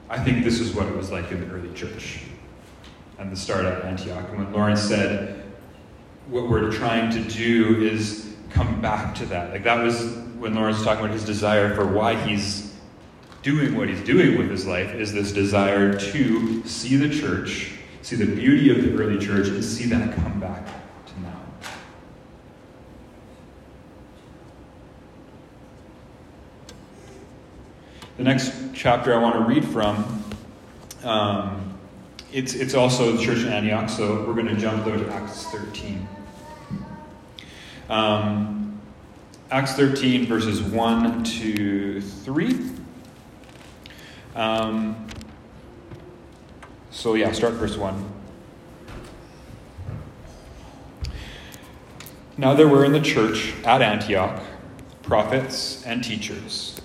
I 0.09 0.17
think 0.17 0.43
this 0.43 0.59
is 0.59 0.73
what 0.73 0.87
it 0.87 0.95
was 0.95 1.11
like 1.11 1.31
in 1.31 1.47
the 1.47 1.53
early 1.53 1.71
church 1.73 2.21
and 3.19 3.31
the 3.31 3.35
start 3.35 3.65
at 3.65 3.83
Antioch. 3.83 4.27
And 4.29 4.39
when 4.39 4.51
Lawrence 4.51 4.81
said, 4.81 5.38
what 6.29 6.47
we're 6.47 6.71
trying 6.71 7.11
to 7.11 7.21
do 7.29 7.81
is 7.81 8.35
come 8.51 8.81
back 8.81 9.15
to 9.15 9.25
that. 9.27 9.51
Like 9.51 9.63
that 9.63 9.83
was 9.83 10.15
when 10.37 10.53
Lawrence 10.53 10.77
was 10.77 10.85
talking 10.85 11.03
about 11.03 11.13
his 11.13 11.25
desire 11.25 11.73
for 11.75 11.85
why 11.85 12.15
he's 12.15 12.73
doing 13.41 13.75
what 13.75 13.89
he's 13.89 14.01
doing 14.01 14.37
with 14.37 14.49
his 14.49 14.67
life 14.67 14.93
is 14.93 15.13
this 15.13 15.31
desire 15.31 15.97
to 15.97 16.65
see 16.65 16.95
the 16.97 17.09
church, 17.09 17.71
see 18.01 18.15
the 18.15 18.25
beauty 18.25 18.69
of 18.69 18.83
the 18.83 19.01
early 19.01 19.17
church, 19.17 19.47
and 19.47 19.63
see 19.63 19.85
that 19.85 20.13
come 20.15 20.39
back 20.39 20.65
to 21.05 21.21
now. 21.21 21.41
The 28.17 28.23
next 28.23 28.53
chapter 28.73 29.15
I 29.15 29.21
want 29.21 29.35
to 29.35 29.41
read 29.41 29.65
from, 29.65 30.23
um, 31.03 31.79
it's, 32.31 32.53
it's 32.53 32.75
also 32.75 33.13
the 33.13 33.23
church 33.23 33.39
in 33.39 33.47
Antioch, 33.47 33.89
so 33.89 34.25
we're 34.25 34.33
going 34.33 34.47
to 34.47 34.57
jump 34.57 34.85
though 34.85 34.97
to 34.97 35.11
Acts 35.13 35.45
13. 35.45 36.07
Um, 37.89 38.79
Acts 39.51 39.73
13, 39.73 40.27
verses 40.27 40.61
1 40.61 41.23
to 41.23 42.01
3. 42.01 42.59
Um, 44.35 45.07
so, 46.91 47.15
yeah, 47.15 47.31
start 47.31 47.53
verse 47.53 47.75
1. 47.75 48.13
Now 52.37 52.53
there 52.53 52.67
were 52.67 52.85
in 52.85 52.93
the 52.93 53.01
church 53.01 53.53
at 53.65 53.81
Antioch 53.81 54.41
prophets 55.01 55.83
and 55.85 56.01
teachers 56.03 56.79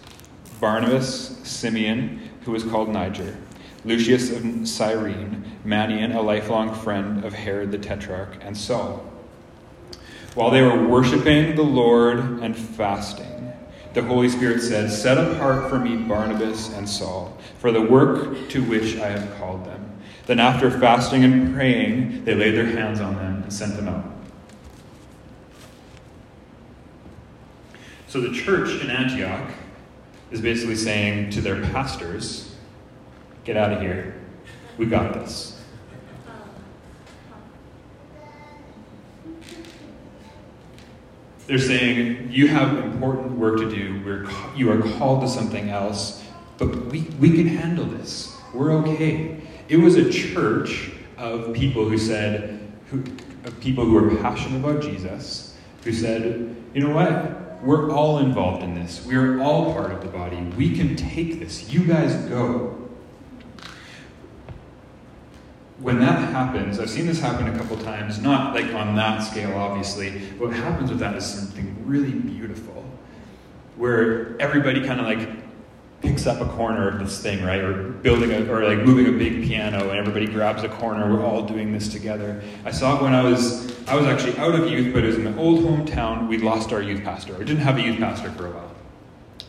Barnabas, 0.58 1.38
Simeon, 1.44 2.30
who 2.44 2.50
was 2.52 2.64
called 2.64 2.88
Niger, 2.88 3.37
Lucius 3.84 4.32
of 4.32 4.66
Cyrene, 4.66 5.44
Manaen, 5.64 6.14
a 6.16 6.20
lifelong 6.20 6.75
friend 6.75 7.25
of 7.25 7.34
Herod 7.34 7.70
the 7.70 7.78
Tetrarch, 7.78 8.38
and 8.40 8.56
Saul. 8.56 9.13
While 10.35 10.50
they 10.50 10.62
were 10.62 10.88
worshiping 10.88 11.55
the 11.55 11.62
Lord 11.62 12.19
and 12.19 12.57
fasting, 12.57 13.53
the 13.93 14.03
Holy 14.03 14.29
Spirit 14.29 14.61
said, 14.61 14.91
Set 14.91 15.17
apart 15.17 15.71
for 15.71 15.79
me 15.79 15.97
Barnabas 15.97 16.73
and 16.75 16.88
Saul 16.88 17.38
for 17.59 17.71
the 17.71 17.81
work 17.81 18.49
to 18.49 18.62
which 18.64 18.97
I 18.99 19.11
have 19.11 19.38
called 19.38 19.64
them. 19.64 19.93
Then, 20.26 20.41
after 20.41 20.71
fasting 20.71 21.23
and 21.23 21.55
praying, 21.55 22.25
they 22.25 22.35
laid 22.35 22.57
their 22.57 22.67
hands 22.67 23.00
on 23.00 23.14
them 23.14 23.43
and 23.45 23.53
sent 23.53 23.76
them 23.76 23.88
out. 23.88 24.05
So, 28.09 28.21
the 28.21 28.33
church 28.33 28.83
in 28.83 28.91
Antioch 28.91 29.50
is 30.31 30.41
basically 30.41 30.76
saying 30.76 31.31
to 31.31 31.41
their 31.41 31.62
pastors, 31.67 32.57
Get 33.45 33.57
out 33.57 33.73
of 33.73 33.83
here. 33.83 34.21
We 34.79 34.87
got 34.87 35.14
this. 35.14 35.53
They're 41.47 41.59
saying, 41.59 42.31
You 42.31 42.49
have 42.49 42.79
important 42.79 43.33
work 43.33 43.59
to 43.59 43.71
do. 43.71 44.03
We're, 44.05 44.27
you 44.57 44.71
are 44.71 44.81
called 44.99 45.23
to 45.23 45.29
something 45.29 45.71
else, 45.71 46.23
but 46.59 46.87
we, 46.87 47.03
we 47.21 47.31
can 47.37 47.47
handle 47.47 47.85
this. 47.85 48.37
We're 48.53 48.73
okay. 48.79 49.41
It 49.69 49.79
was 49.79 49.97
a 49.97 50.11
church 50.11 50.93
of 51.17 51.55
people 51.55 51.89
who 51.89 51.99
said, 51.99 52.61
who, 52.91 53.05
of 53.45 53.59
people 53.61 53.85
who 53.85 53.93
were 53.93 54.17
passionate 54.17 54.59
about 54.59 54.83
Jesus, 54.83 55.57
who 55.83 55.93
said, 55.93 56.55
You 56.73 56.81
know 56.87 56.95
what? 56.95 57.63
We're 57.63 57.91
all 57.91 58.19
involved 58.19 58.63
in 58.63 58.75
this. 58.75 59.05
We're 59.07 59.41
all 59.41 59.73
part 59.73 59.91
of 59.91 60.03
the 60.03 60.09
body. 60.09 60.37
We 60.37 60.77
can 60.77 60.97
take 60.97 61.41
this. 61.41 61.73
You 61.73 61.85
guys 61.85 62.15
go 62.29 62.84
when 65.78 65.99
that 66.00 66.28
happens, 66.31 66.78
I've 66.78 66.90
seen 66.90 67.07
this 67.07 67.21
happen 67.21 67.49
a 67.49 67.59
couple 67.59 67.76
times, 67.78 68.21
not 68.21 68.54
like 68.54 68.73
on 68.75 68.95
that 68.97 69.21
scale, 69.21 69.54
obviously. 69.54 70.12
What 70.38 70.52
happens 70.52 70.90
with 70.90 71.00
that 71.00 71.16
is 71.16 71.26
something 71.26 71.76
really 71.85 72.12
beautiful, 72.12 72.85
where 73.76 74.40
everybody 74.40 74.85
kind 74.87 75.00
of 75.00 75.07
like 75.07 75.28
picks 76.00 76.26
up 76.26 76.40
a 76.40 76.49
corner 76.54 76.88
of 76.88 76.99
this 77.00 77.21
thing, 77.21 77.43
right? 77.43 77.61
Or 77.61 77.88
building 77.90 78.31
a, 78.31 78.49
or 78.49 78.62
like 78.62 78.87
moving 78.87 79.12
a 79.12 79.19
big 79.19 79.43
piano, 79.43 79.88
and 79.88 79.99
everybody 79.99 80.26
grabs 80.26 80.62
a 80.62 80.69
corner. 80.69 81.12
We're 81.12 81.25
all 81.25 81.43
doing 81.43 81.73
this 81.73 81.88
together. 81.88 82.43
I 82.64 82.71
saw 82.71 82.99
it 82.99 83.02
when 83.02 83.14
I 83.14 83.23
was, 83.23 83.75
I 83.88 83.97
was 83.97 84.07
actually 84.07 84.37
out 84.38 84.54
of 84.54 84.71
youth, 84.71 84.95
but 84.95 85.02
it 85.02 85.09
was 85.09 85.16
in 85.16 85.25
my 85.25 85.37
old 85.37 85.61
hometown. 85.61 86.28
We'd 86.28 86.43
lost 86.43 86.73
our 86.73 86.83
youth 86.83 87.02
pastor. 87.02 87.33
We 87.35 87.45
didn't 87.45 87.62
have 87.62 87.78
a 87.78 87.83
youth 87.83 87.99
pastor 87.99 88.31
for 88.33 88.47
a 88.47 88.50
while. 88.50 88.71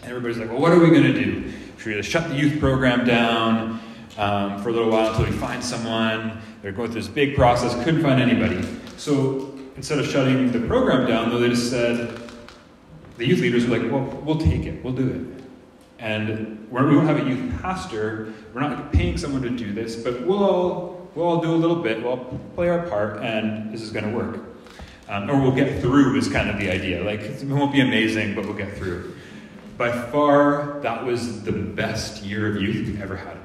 And 0.02 0.10
everybody's 0.10 0.38
like, 0.38 0.50
well, 0.50 0.60
what 0.60 0.72
are 0.72 0.80
we 0.80 0.90
going 0.90 1.04
to 1.04 1.14
do? 1.14 1.52
Should 1.78 1.86
we 1.86 1.94
either 1.94 2.04
shut 2.04 2.30
the 2.30 2.36
youth 2.36 2.60
program 2.60 3.06
down? 3.06 3.80
Um, 4.18 4.62
for 4.62 4.70
a 4.70 4.72
little 4.72 4.90
while 4.90 5.12
until 5.12 5.26
we 5.26 5.38
find 5.38 5.64
someone. 5.64 6.42
They're 6.62 6.72
going 6.72 6.92
through 6.92 7.02
this 7.02 7.10
big 7.10 7.36
process, 7.36 7.76
couldn't 7.84 8.02
find 8.02 8.22
anybody. 8.22 8.68
So 8.98 9.54
instead 9.76 10.00
of 10.00 10.08
shutting 10.08 10.52
the 10.52 10.62
program 10.62 11.08
down, 11.08 11.30
though, 11.30 11.40
they 11.40 11.50
just 11.50 11.70
said, 11.70 12.22
the 13.18 13.26
youth 13.26 13.40
leaders 13.40 13.66
were 13.66 13.78
like, 13.78 13.92
well, 13.92 14.04
we'll 14.24 14.38
take 14.38 14.66
it, 14.66 14.84
we'll 14.84 14.94
do 14.94 15.10
it. 15.10 15.44
And 16.00 16.70
we 16.70 16.96
won't 16.96 17.08
have 17.08 17.26
a 17.26 17.30
youth 17.30 17.62
pastor, 17.62 18.34
we're 18.54 18.62
not 18.62 18.72
like 18.72 18.92
paying 18.92 19.18
someone 19.18 19.42
to 19.44 19.50
do 19.50 19.74
this, 19.74 19.96
but 19.96 20.26
we'll 20.26 20.44
all, 20.44 21.10
we'll 21.16 21.26
all 21.26 21.42
do 21.42 21.54
a 21.54 21.56
little 21.56 21.82
bit, 21.82 22.04
we'll 22.04 22.18
play 22.56 22.70
our 22.70 22.88
part, 22.88 23.24
and 23.24 23.74
this 23.74 23.82
is 23.82 23.92
going 23.92 24.06
to 24.06 24.16
work. 24.16 24.40
Um, 25.08 25.30
or 25.30 25.40
we'll 25.40 25.52
get 25.52 25.82
through, 25.82 26.18
is 26.18 26.28
kind 26.28 26.50
of 26.50 26.58
the 26.58 26.70
idea. 26.70 27.04
Like, 27.04 27.20
it 27.22 27.44
won't 27.44 27.72
be 27.72 27.82
amazing, 27.82 28.34
but 28.34 28.46
we'll 28.46 28.56
get 28.56 28.76
through. 28.76 29.16
By 29.78 29.92
far, 29.92 30.80
that 30.82 31.06
was 31.06 31.44
the 31.44 31.52
best 31.52 32.24
year 32.24 32.50
of 32.50 32.62
youth 32.62 32.88
we've 32.88 33.02
ever 33.02 33.16
had. 33.16 33.38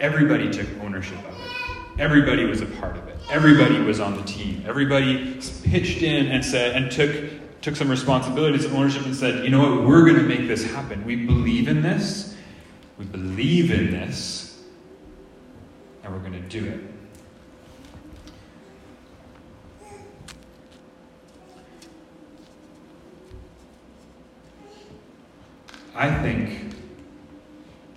Everybody 0.00 0.50
took 0.50 0.66
ownership 0.82 1.18
of 1.18 1.34
it. 1.34 2.00
Everybody 2.00 2.46
was 2.46 2.62
a 2.62 2.66
part 2.66 2.96
of 2.96 3.06
it. 3.06 3.18
Everybody 3.30 3.78
was 3.80 4.00
on 4.00 4.16
the 4.16 4.22
team. 4.22 4.64
Everybody 4.66 5.38
pitched 5.62 6.02
in 6.02 6.28
and 6.28 6.42
said 6.42 6.74
and 6.74 6.90
took 6.90 7.14
took 7.60 7.76
some 7.76 7.90
responsibilities 7.90 8.64
and 8.64 8.74
ownership 8.74 9.04
and 9.04 9.14
said, 9.14 9.44
you 9.44 9.50
know 9.50 9.60
what, 9.60 9.86
we're 9.86 10.02
going 10.02 10.16
to 10.16 10.22
make 10.22 10.48
this 10.48 10.64
happen. 10.72 11.04
We 11.04 11.26
believe 11.26 11.68
in 11.68 11.82
this. 11.82 12.34
We 12.96 13.04
believe 13.04 13.70
in 13.70 13.90
this. 13.90 14.62
And 16.02 16.12
we're 16.12 16.20
going 16.20 16.32
to 16.32 16.48
do 16.48 16.64
it. 16.64 16.80
I 25.94 26.10
think 26.22 26.69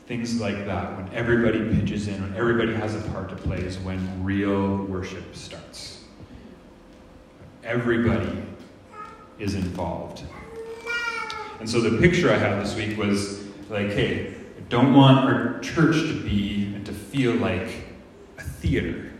things 0.05 0.39
like 0.39 0.65
that, 0.65 0.95
when 0.97 1.09
everybody 1.13 1.59
pitches 1.75 2.07
in, 2.07 2.21
when 2.21 2.35
everybody 2.35 2.73
has 2.73 2.95
a 2.95 3.01
part 3.09 3.29
to 3.29 3.35
play, 3.35 3.57
is 3.57 3.77
when 3.79 4.23
real 4.23 4.77
worship 4.85 5.35
starts. 5.35 6.03
Everybody 7.63 8.43
is 9.39 9.55
involved. 9.55 10.23
And 11.59 11.69
so 11.69 11.79
the 11.79 11.97
picture 11.99 12.31
I 12.31 12.37
had 12.37 12.61
this 12.61 12.75
week 12.75 12.97
was 12.97 13.43
like, 13.69 13.87
hey, 13.87 14.33
I 14.57 14.61
don't 14.69 14.93
want 14.93 15.25
our 15.25 15.59
church 15.59 15.95
to 15.95 16.21
be 16.21 16.73
and 16.75 16.85
to 16.85 16.91
feel 16.91 17.35
like 17.35 17.85
a 18.37 18.41
theater. 18.41 19.11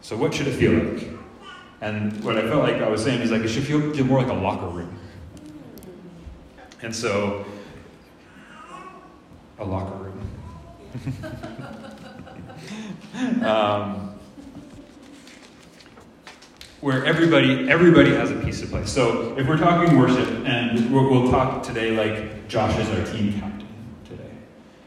So 0.00 0.16
what 0.16 0.34
should 0.34 0.48
it 0.48 0.54
feel 0.54 0.72
like? 0.72 1.08
And 1.80 2.24
what 2.24 2.36
I 2.36 2.42
felt 2.42 2.64
like 2.64 2.82
I 2.82 2.88
was 2.88 3.04
saying 3.04 3.20
is 3.20 3.30
like 3.30 3.42
it 3.42 3.48
should 3.48 3.64
feel, 3.64 3.94
feel 3.94 4.04
more 4.04 4.20
like 4.20 4.30
a 4.30 4.34
locker 4.34 4.66
room. 4.66 4.98
And 6.82 6.94
so 6.94 7.44
a 9.58 9.64
locker 9.64 9.96
room. 9.96 10.14
um, 13.44 14.14
where 16.80 17.04
everybody 17.04 17.68
everybody 17.68 18.14
has 18.14 18.30
a 18.30 18.36
piece 18.36 18.60
to 18.60 18.66
play. 18.66 18.84
So 18.86 19.36
if 19.36 19.46
we're 19.46 19.58
talking 19.58 19.98
worship, 19.98 20.28
and 20.46 20.92
we'll, 20.92 21.10
we'll 21.10 21.30
talk 21.30 21.62
today 21.62 21.90
like 21.90 22.48
Josh 22.48 22.78
is 22.78 22.88
our 22.90 23.04
team 23.12 23.32
captain 23.40 23.66
today. 24.04 24.30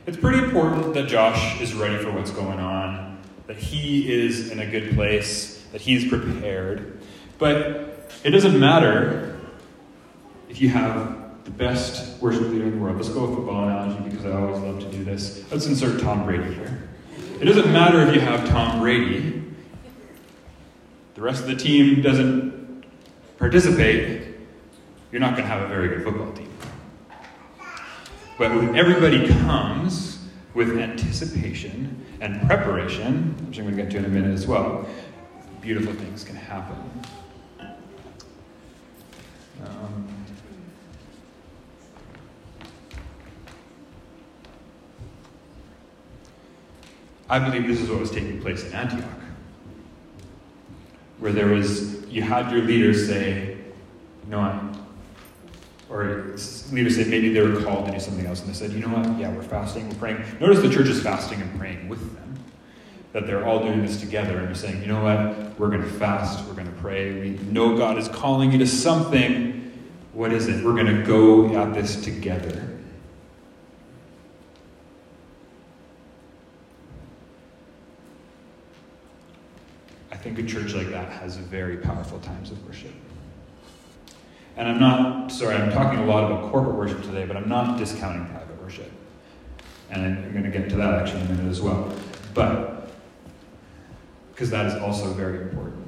It's 0.05 0.17
pretty 0.17 0.39
important 0.39 0.93
that 0.93 1.07
Josh 1.07 1.59
is 1.59 1.73
ready 1.73 2.01
for 2.01 2.11
what's 2.11 2.31
going 2.31 2.59
on, 2.59 3.19
that 3.47 3.57
he 3.57 4.11
is 4.11 4.51
in 4.51 4.59
a 4.59 4.65
good 4.65 4.95
place, 4.95 5.65
that 5.73 5.81
he's 5.81 6.07
prepared. 6.07 7.01
But 7.37 8.09
it 8.23 8.29
doesn't 8.29 8.57
matter 8.57 9.39
if 10.49 10.61
you 10.61 10.69
have 10.69 11.20
the 11.51 11.57
best 11.57 12.21
worship 12.21 12.43
leader 12.43 12.65
in 12.65 12.71
the 12.71 12.77
world. 12.77 12.97
Let's 12.97 13.09
go 13.09 13.25
with 13.25 13.35
football 13.35 13.67
analogy 13.67 14.09
because 14.09 14.25
I 14.25 14.31
always 14.31 14.59
love 14.59 14.79
to 14.79 14.91
do 14.91 15.03
this. 15.03 15.43
Let's 15.51 15.65
insert 15.65 16.01
Tom 16.01 16.25
Brady 16.25 16.53
here. 16.53 16.89
It 17.39 17.45
doesn't 17.45 17.71
matter 17.71 18.01
if 18.01 18.13
you 18.13 18.21
have 18.21 18.47
Tom 18.47 18.79
Brady, 18.79 19.43
the 21.15 21.21
rest 21.21 21.43
of 21.43 21.49
the 21.49 21.55
team 21.55 22.01
doesn't 22.01 22.85
participate, 23.37 24.35
you're 25.11 25.19
not 25.19 25.31
going 25.31 25.43
to 25.43 25.49
have 25.49 25.63
a 25.63 25.67
very 25.67 25.89
good 25.89 26.03
football 26.03 26.31
team. 26.33 26.49
But 28.37 28.55
when 28.55 28.75
everybody 28.75 29.27
comes 29.27 30.25
with 30.53 30.77
anticipation 30.77 32.05
and 32.21 32.47
preparation, 32.47 33.35
which 33.47 33.57
I'm 33.57 33.65
going 33.65 33.75
to 33.75 33.83
get 33.83 33.91
to 33.91 33.97
in 33.97 34.05
a 34.05 34.09
minute 34.09 34.33
as 34.33 34.47
well, 34.47 34.87
beautiful 35.59 35.93
things 35.93 36.23
can 36.23 36.35
happen. 36.35 36.77
I 47.31 47.39
believe 47.39 47.65
this 47.65 47.79
is 47.79 47.89
what 47.89 47.97
was 47.97 48.11
taking 48.11 48.41
place 48.41 48.65
in 48.65 48.73
Antioch. 48.73 49.05
where 51.21 51.31
there 51.31 51.47
was, 51.47 52.03
you 52.07 52.23
had 52.23 52.51
your 52.51 52.63
leaders 52.63 53.07
say, 53.07 53.55
you 54.23 54.29
know 54.29 54.39
what, 54.39 54.75
or 55.87 56.35
leaders 56.71 56.95
say 56.95 57.03
maybe 57.05 57.31
they 57.31 57.41
were 57.41 57.61
called 57.61 57.85
to 57.85 57.91
do 57.91 57.99
something 57.99 58.25
else, 58.25 58.41
and 58.41 58.49
they 58.49 58.53
said, 58.53 58.71
you 58.71 58.79
know 58.79 58.87
what, 58.87 59.19
yeah, 59.19 59.31
we're 59.31 59.43
fasting, 59.43 59.87
we're 59.87 59.95
praying. 59.95 60.25
Notice 60.39 60.61
the 60.63 60.69
church 60.69 60.87
is 60.87 61.01
fasting 61.01 61.39
and 61.39 61.59
praying 61.59 61.87
with 61.87 61.99
them. 62.15 62.39
That 63.13 63.27
they're 63.27 63.45
all 63.45 63.59
doing 63.59 63.85
this 63.85 63.99
together 63.99 64.39
and 64.39 64.47
they're 64.47 64.55
saying, 64.55 64.81
you 64.81 64.87
know 64.87 65.03
what, 65.03 65.59
we're 65.59 65.69
going 65.69 65.83
to 65.83 65.89
fast, 65.89 66.43
we're 66.47 66.55
going 66.55 66.73
to 66.73 66.81
pray. 66.81 67.19
We 67.19 67.29
know 67.51 67.77
God 67.77 67.99
is 67.99 68.07
calling 68.07 68.51
you 68.51 68.57
to 68.57 68.67
something. 68.67 69.59
What 70.13 70.33
is 70.33 70.47
it? 70.47 70.63
We're 70.65 70.73
going 70.73 70.97
to 70.97 71.03
go 71.03 71.55
at 71.55 71.73
this 71.73 72.01
together. 72.01 72.67
I 80.09 80.15
think 80.33 80.47
a 80.47 80.51
church 80.51 80.73
like 80.73 80.89
that 80.89 81.11
has 81.11 81.37
very 81.37 81.77
powerful 81.77 82.19
times 82.19 82.51
of 82.51 82.65
worship. 82.65 82.93
And 84.57 84.67
I'm 84.67 84.79
not, 84.79 85.31
sorry, 85.31 85.55
I'm 85.55 85.71
talking 85.71 85.99
a 85.99 86.05
lot 86.05 86.29
about 86.29 86.51
corporate 86.51 86.75
worship 86.75 87.01
today, 87.03 87.25
but 87.25 87.35
I'm 87.35 87.49
not 87.49 87.77
discounting 87.77 88.25
private 88.27 88.61
worship. 88.61 88.91
And 89.89 90.03
I'm 90.03 90.31
going 90.31 90.43
to 90.43 90.51
get 90.51 90.69
to 90.69 90.75
that 90.77 90.93
actually 90.93 91.21
in 91.21 91.27
a 91.27 91.33
minute 91.33 91.49
as 91.49 91.61
well. 91.61 91.93
But, 92.33 92.91
because 94.31 94.49
that 94.51 94.67
is 94.67 94.75
also 94.75 95.11
very 95.13 95.41
important. 95.41 95.85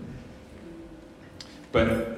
But 1.71 2.13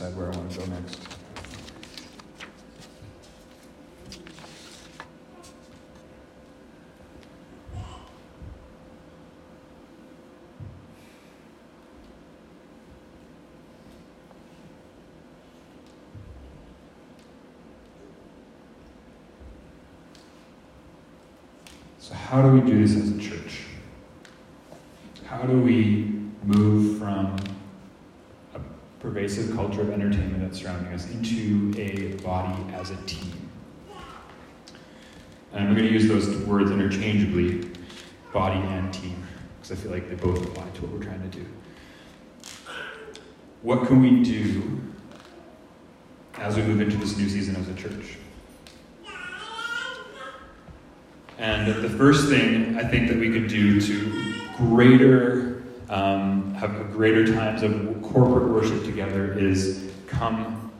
decide 0.00 0.16
where 0.16 0.32
I 0.32 0.36
want 0.36 0.50
to 0.52 0.58
go 0.58 0.66
next. 0.66 1.10
So, 22.10 22.16
how 22.16 22.42
do 22.42 22.48
we 22.48 22.60
do 22.60 22.84
this 22.84 22.96
as 22.96 23.12
a 23.12 23.18
church? 23.20 23.60
How 25.26 25.42
do 25.42 25.56
we 25.60 26.10
move 26.42 26.98
from 26.98 27.36
a 28.52 28.60
pervasive 28.98 29.54
culture 29.54 29.82
of 29.82 29.90
entertainment 29.90 30.40
that's 30.40 30.60
surrounding 30.60 30.92
us 30.92 31.08
into 31.12 31.72
a 31.80 32.20
body 32.22 32.60
as 32.74 32.90
a 32.90 32.96
team. 33.06 33.32
And 35.52 35.68
I'm 35.68 35.74
going 35.76 35.86
to 35.86 35.92
use 35.92 36.08
those 36.08 36.36
words 36.46 36.72
interchangeably, 36.72 37.70
body 38.32 38.58
and 38.58 38.92
team, 38.92 39.24
because 39.60 39.78
I 39.78 39.80
feel 39.80 39.92
like 39.92 40.08
they 40.08 40.16
both 40.16 40.44
apply 40.44 40.68
to 40.68 40.82
what 40.82 40.90
we're 40.90 41.04
trying 41.04 41.30
to 41.30 41.38
do. 41.38 41.46
What 43.62 43.86
can 43.86 44.02
we 44.02 44.24
do 44.24 44.80
as 46.38 46.56
we 46.56 46.62
move 46.62 46.80
into 46.80 46.96
this 46.96 47.16
new 47.16 47.28
season 47.28 47.54
as 47.54 47.68
a 47.68 47.74
church? 47.74 48.16
And 51.40 51.82
the 51.82 51.88
first 51.88 52.28
thing 52.28 52.76
I 52.76 52.84
think 52.84 53.08
that 53.08 53.16
we 53.16 53.32
could 53.32 53.48
do 53.48 53.80
to 53.80 54.34
greater 54.58 55.62
um, 55.88 56.52
have 56.52 56.92
greater 56.92 57.26
times 57.32 57.62
of 57.62 58.02
corporate 58.02 58.52
worship 58.52 58.84
together 58.84 59.32
is 59.32 59.90
come 60.06 60.70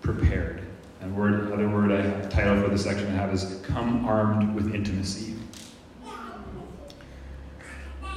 prepared. 0.00 0.62
And 1.02 1.14
word, 1.14 1.48
another 1.48 1.68
word 1.68 1.92
I 1.92 2.00
have, 2.00 2.30
title 2.30 2.62
for 2.62 2.70
the 2.70 2.78
section 2.78 3.08
I 3.08 3.10
have 3.10 3.34
is 3.34 3.60
come 3.62 4.06
armed 4.06 4.54
with 4.54 4.74
intimacy. 4.74 5.34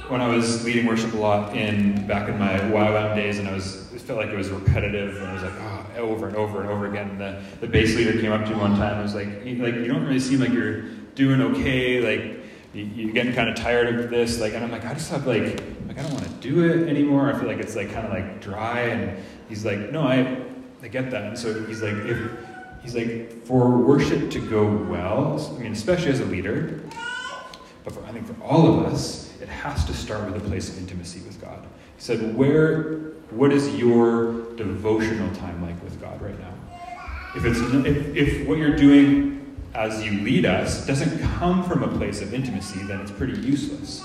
When 0.08 0.22
I 0.22 0.28
was 0.34 0.64
leading 0.64 0.86
worship 0.86 1.12
a 1.12 1.18
lot 1.18 1.54
in 1.54 2.06
back 2.06 2.30
in 2.30 2.38
my 2.38 2.58
YWAM 2.58 3.14
days, 3.14 3.38
and 3.38 3.46
I 3.46 3.52
was 3.52 3.92
it 3.92 4.00
felt 4.00 4.18
like 4.18 4.30
it 4.30 4.36
was 4.36 4.48
repetitive, 4.48 5.16
and 5.16 5.26
I 5.26 5.34
was 5.34 5.42
like, 5.42 5.52
oh, 5.54 5.86
over 5.98 6.28
and 6.28 6.36
over 6.36 6.62
and 6.62 6.70
over 6.70 6.86
again. 6.86 7.10
And 7.10 7.20
the, 7.20 7.42
the 7.60 7.66
base 7.66 7.94
leader 7.94 8.18
came 8.18 8.32
up 8.32 8.44
to 8.46 8.50
me 8.52 8.56
one 8.56 8.74
time 8.76 8.94
and 8.94 9.02
was 9.02 9.14
like, 9.14 9.28
like 9.28 9.74
you 9.74 9.88
don't 9.88 10.04
really 10.04 10.18
seem 10.18 10.40
like 10.40 10.50
you're 10.50 10.84
doing 11.14 11.40
okay. 11.40 12.00
Like 12.00 12.40
you, 12.72 13.08
are 13.08 13.12
getting 13.12 13.32
kind 13.32 13.48
of 13.48 13.56
tired 13.56 13.94
of 13.98 14.10
this. 14.10 14.40
Like, 14.40 14.54
and 14.54 14.64
I'm 14.64 14.70
like, 14.70 14.84
I 14.84 14.94
just 14.94 15.10
have 15.10 15.26
like 15.26 15.62
like, 15.94 16.04
I 16.04 16.08
don't 16.08 16.20
want 16.20 16.26
to 16.26 16.48
do 16.48 16.64
it 16.64 16.88
anymore. 16.88 17.32
I 17.32 17.38
feel 17.38 17.48
like 17.48 17.58
it's 17.58 17.76
like 17.76 17.92
kind 17.92 18.06
of 18.06 18.12
like 18.12 18.40
dry. 18.40 18.80
And 18.80 19.22
he's 19.48 19.64
like, 19.64 19.92
no, 19.92 20.02
I, 20.02 20.42
I 20.82 20.88
get 20.88 21.10
that. 21.10 21.24
And 21.24 21.38
so 21.38 21.62
he's 21.64 21.82
like, 21.82 21.94
if, 21.94 22.18
he's 22.82 22.94
like, 22.94 23.44
for 23.44 23.78
worship 23.78 24.30
to 24.32 24.40
go 24.40 24.64
well, 24.64 25.54
I 25.56 25.62
mean, 25.62 25.72
especially 25.72 26.10
as 26.10 26.20
a 26.20 26.24
leader, 26.24 26.80
but 27.84 27.92
for, 27.92 28.04
I 28.04 28.12
think 28.12 28.26
for 28.26 28.42
all 28.42 28.66
of 28.66 28.86
us, 28.86 29.32
it 29.40 29.48
has 29.48 29.84
to 29.84 29.94
start 29.94 30.30
with 30.30 30.42
a 30.42 30.48
place 30.48 30.68
of 30.68 30.78
intimacy 30.78 31.20
with 31.20 31.40
God. 31.40 31.62
He 31.96 32.02
said, 32.02 32.36
where, 32.36 32.98
what 33.30 33.52
is 33.52 33.74
your 33.76 34.54
devotional 34.54 35.32
time 35.36 35.62
like 35.62 35.80
with 35.82 36.00
God 36.00 36.20
right 36.20 36.38
now? 36.40 36.54
If, 37.36 37.44
it's, 37.44 37.58
if, 37.58 38.16
if 38.16 38.48
what 38.48 38.58
you're 38.58 38.76
doing 38.76 39.43
as 39.74 40.04
you 40.04 40.20
lead 40.20 40.46
us 40.46 40.86
doesn't 40.86 41.18
come 41.36 41.64
from 41.64 41.82
a 41.82 41.88
place 41.88 42.20
of 42.22 42.32
intimacy, 42.32 42.82
then 42.84 43.00
it's 43.00 43.10
pretty 43.10 43.38
useless. 43.40 44.04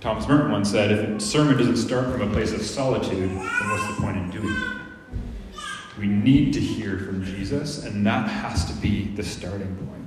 Thomas 0.00 0.28
Merton 0.28 0.52
once 0.52 0.70
said, 0.70 0.92
if 0.92 1.08
a 1.08 1.20
sermon 1.20 1.56
doesn't 1.56 1.78
start 1.78 2.12
from 2.12 2.22
a 2.22 2.32
place 2.32 2.52
of 2.52 2.62
solitude, 2.62 3.30
then 3.30 3.70
what's 3.70 3.86
the 3.88 4.00
point 4.00 4.18
in 4.18 4.30
doing 4.30 4.54
it? 4.54 5.62
We 5.98 6.06
need 6.06 6.52
to 6.52 6.60
hear 6.60 6.98
from 6.98 7.24
Jesus, 7.24 7.84
and 7.84 8.06
that 8.06 8.28
has 8.28 8.66
to 8.66 8.74
be 8.74 9.06
the 9.06 9.22
starting 9.22 9.74
point. 9.76 10.06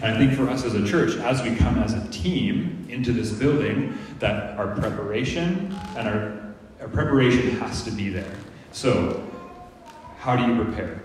And 0.00 0.14
I 0.14 0.18
think 0.18 0.34
for 0.34 0.48
us 0.48 0.64
as 0.64 0.74
a 0.74 0.86
church, 0.86 1.16
as 1.16 1.42
we 1.42 1.56
come 1.56 1.78
as 1.78 1.94
a 1.94 2.08
team 2.10 2.86
into 2.88 3.12
this 3.12 3.32
building, 3.32 3.98
that 4.20 4.56
our 4.56 4.68
preparation 4.76 5.76
and 5.96 6.08
our, 6.08 6.54
our 6.80 6.88
preparation 6.88 7.50
has 7.56 7.82
to 7.82 7.90
be 7.90 8.08
there. 8.08 8.36
So, 8.70 9.28
how 10.18 10.36
do 10.36 10.46
you 10.46 10.64
prepare? 10.64 11.01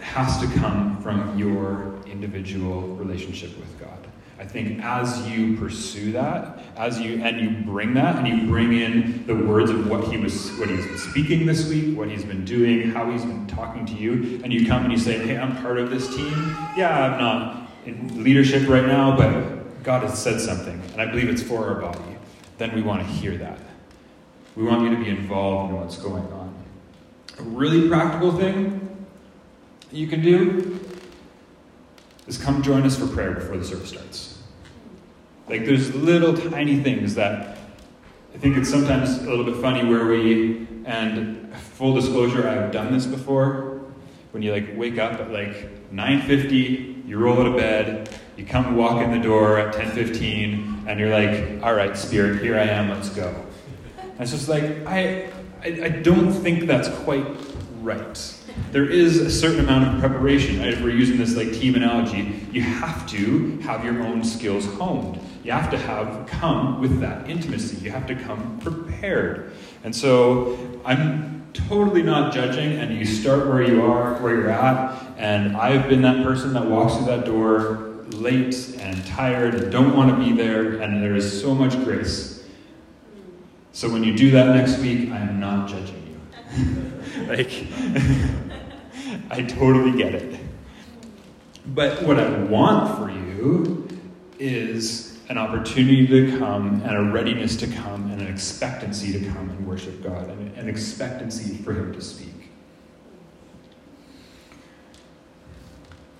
Has 0.00 0.40
to 0.40 0.46
come 0.58 1.00
from 1.02 1.36
your 1.38 1.98
individual 2.06 2.82
relationship 2.96 3.56
with 3.58 3.80
God. 3.80 3.98
I 4.38 4.44
think 4.44 4.82
as 4.82 5.26
you 5.28 5.56
pursue 5.56 6.12
that, 6.12 6.60
as 6.76 7.00
you 7.00 7.22
and 7.22 7.40
you 7.40 7.64
bring 7.64 7.94
that, 7.94 8.16
and 8.16 8.26
you 8.26 8.46
bring 8.46 8.72
in 8.72 9.26
the 9.26 9.34
words 9.34 9.70
of 9.70 9.88
what 9.88 10.04
he 10.04 10.16
was, 10.16 10.50
what 10.58 10.68
he's 10.68 10.86
been 10.86 10.98
speaking 10.98 11.46
this 11.46 11.68
week, 11.68 11.96
what 11.96 12.08
he's 12.08 12.24
been 12.24 12.44
doing, 12.44 12.90
how 12.90 13.10
he's 13.10 13.24
been 13.24 13.46
talking 13.46 13.86
to 13.86 13.94
you, 13.94 14.40
and 14.42 14.52
you 14.52 14.66
come 14.66 14.82
and 14.84 14.92
you 14.92 14.98
say, 14.98 15.18
"Hey, 15.18 15.38
I'm 15.38 15.56
part 15.62 15.78
of 15.78 15.90
this 15.90 16.14
team. 16.14 16.32
Yeah, 16.76 17.12
I'm 17.12 17.18
not 17.18 17.70
in 17.86 18.22
leadership 18.22 18.68
right 18.68 18.86
now, 18.86 19.16
but 19.16 19.82
God 19.82 20.02
has 20.02 20.20
said 20.20 20.40
something, 20.40 20.80
and 20.92 21.00
I 21.00 21.06
believe 21.06 21.28
it's 21.28 21.42
for 21.42 21.66
our 21.66 21.80
body." 21.80 21.98
Then 22.58 22.74
we 22.74 22.82
want 22.82 23.02
to 23.02 23.06
hear 23.06 23.36
that. 23.38 23.58
We 24.56 24.64
want 24.64 24.82
you 24.82 24.90
to 24.90 25.02
be 25.02 25.08
involved 25.08 25.72
in 25.72 25.80
what's 25.80 25.96
going 25.96 26.24
on. 26.32 26.52
A 27.38 27.42
really 27.42 27.88
practical 27.88 28.32
thing 28.32 28.93
you 29.94 30.08
can 30.08 30.20
do 30.20 30.80
is 32.26 32.36
come 32.36 32.62
join 32.62 32.82
us 32.82 32.98
for 32.98 33.06
prayer 33.06 33.32
before 33.32 33.56
the 33.56 33.64
service 33.64 33.90
starts. 33.90 34.38
Like 35.48 35.64
there's 35.64 35.94
little 35.94 36.36
tiny 36.36 36.80
things 36.82 37.14
that 37.14 37.58
I 38.34 38.38
think 38.38 38.56
it's 38.56 38.68
sometimes 38.68 39.18
a 39.18 39.30
little 39.30 39.44
bit 39.44 39.56
funny 39.56 39.88
where 39.88 40.06
we, 40.06 40.66
and 40.84 41.54
full 41.54 41.94
disclosure, 41.94 42.48
I've 42.48 42.72
done 42.72 42.92
this 42.92 43.06
before. 43.06 43.82
When 44.32 44.42
you 44.42 44.52
like 44.52 44.76
wake 44.76 44.98
up 44.98 45.20
at 45.20 45.30
like 45.30 45.92
9:50, 45.92 47.06
you 47.06 47.18
roll 47.18 47.40
out 47.40 47.46
of 47.46 47.56
bed, 47.56 48.08
you 48.36 48.44
come 48.44 48.74
walk 48.74 49.00
in 49.00 49.12
the 49.12 49.20
door 49.20 49.58
at 49.58 49.74
10:15, 49.74 50.88
and 50.88 50.98
you're 50.98 51.12
like, 51.12 51.62
"All 51.62 51.74
right, 51.74 51.96
Spirit, 51.96 52.42
here 52.42 52.58
I 52.58 52.64
am. 52.64 52.90
Let's 52.90 53.10
go." 53.10 53.32
And 54.00 54.20
it's 54.20 54.32
just 54.32 54.48
like 54.48 54.64
I, 54.86 55.30
I, 55.62 55.84
I 55.84 55.88
don't 55.88 56.32
think 56.32 56.66
that's 56.66 56.88
quite 57.04 57.26
right 57.80 58.16
there 58.70 58.88
is 58.88 59.20
a 59.20 59.30
certain 59.30 59.60
amount 59.60 59.94
of 59.94 60.00
preparation. 60.00 60.58
Right? 60.58 60.68
If 60.68 60.82
we're 60.82 60.96
using 60.96 61.16
this 61.16 61.36
like 61.36 61.52
team 61.52 61.74
analogy, 61.74 62.46
you 62.52 62.62
have 62.62 63.06
to 63.10 63.58
have 63.60 63.84
your 63.84 64.02
own 64.02 64.24
skills 64.24 64.66
honed. 64.74 65.20
You 65.42 65.52
have 65.52 65.70
to 65.70 65.78
have 65.78 66.26
come 66.26 66.80
with 66.80 67.00
that 67.00 67.28
intimacy. 67.28 67.76
You 67.84 67.90
have 67.90 68.06
to 68.06 68.14
come 68.14 68.58
prepared. 68.60 69.52
And 69.82 69.94
so 69.94 70.58
I'm 70.84 71.46
totally 71.52 72.02
not 72.02 72.32
judging, 72.32 72.72
and 72.72 72.96
you 72.98 73.04
start 73.04 73.46
where 73.46 73.62
you 73.62 73.82
are, 73.84 74.14
where 74.22 74.34
you're 74.34 74.50
at. 74.50 75.02
And 75.16 75.56
I've 75.56 75.88
been 75.88 76.02
that 76.02 76.24
person 76.24 76.52
that 76.54 76.66
walks 76.66 76.96
through 76.96 77.06
that 77.06 77.24
door 77.24 77.94
late 78.10 78.76
and 78.78 79.04
tired 79.06 79.54
and 79.54 79.72
don't 79.72 79.96
want 79.96 80.10
to 80.10 80.16
be 80.16 80.32
there, 80.32 80.80
and 80.80 81.02
there 81.02 81.14
is 81.14 81.40
so 81.40 81.54
much 81.54 81.72
grace. 81.84 82.44
So 83.72 83.90
when 83.90 84.04
you 84.04 84.16
do 84.16 84.30
that 84.32 84.54
next 84.54 84.78
week, 84.78 85.10
I 85.10 85.18
am 85.18 85.40
not 85.40 85.68
judging 85.68 86.18
you. 86.56 87.26
like 87.28 87.50
I 89.30 89.42
totally 89.42 89.96
get 89.96 90.14
it. 90.14 90.40
But 91.66 92.02
what 92.02 92.18
I 92.18 92.38
want 92.44 92.98
for 92.98 93.10
you 93.10 93.88
is 94.38 95.18
an 95.28 95.38
opportunity 95.38 96.06
to 96.06 96.38
come 96.38 96.82
and 96.82 96.96
a 96.96 97.02
readiness 97.10 97.56
to 97.56 97.66
come 97.66 98.10
and 98.10 98.20
an 98.20 98.26
expectancy 98.26 99.12
to 99.12 99.26
come 99.30 99.48
and 99.48 99.66
worship 99.66 100.02
God 100.02 100.28
and 100.28 100.56
an 100.58 100.68
expectancy 100.68 101.56
for 101.56 101.72
Him 101.72 101.92
to 101.94 102.00
speak. 102.02 102.28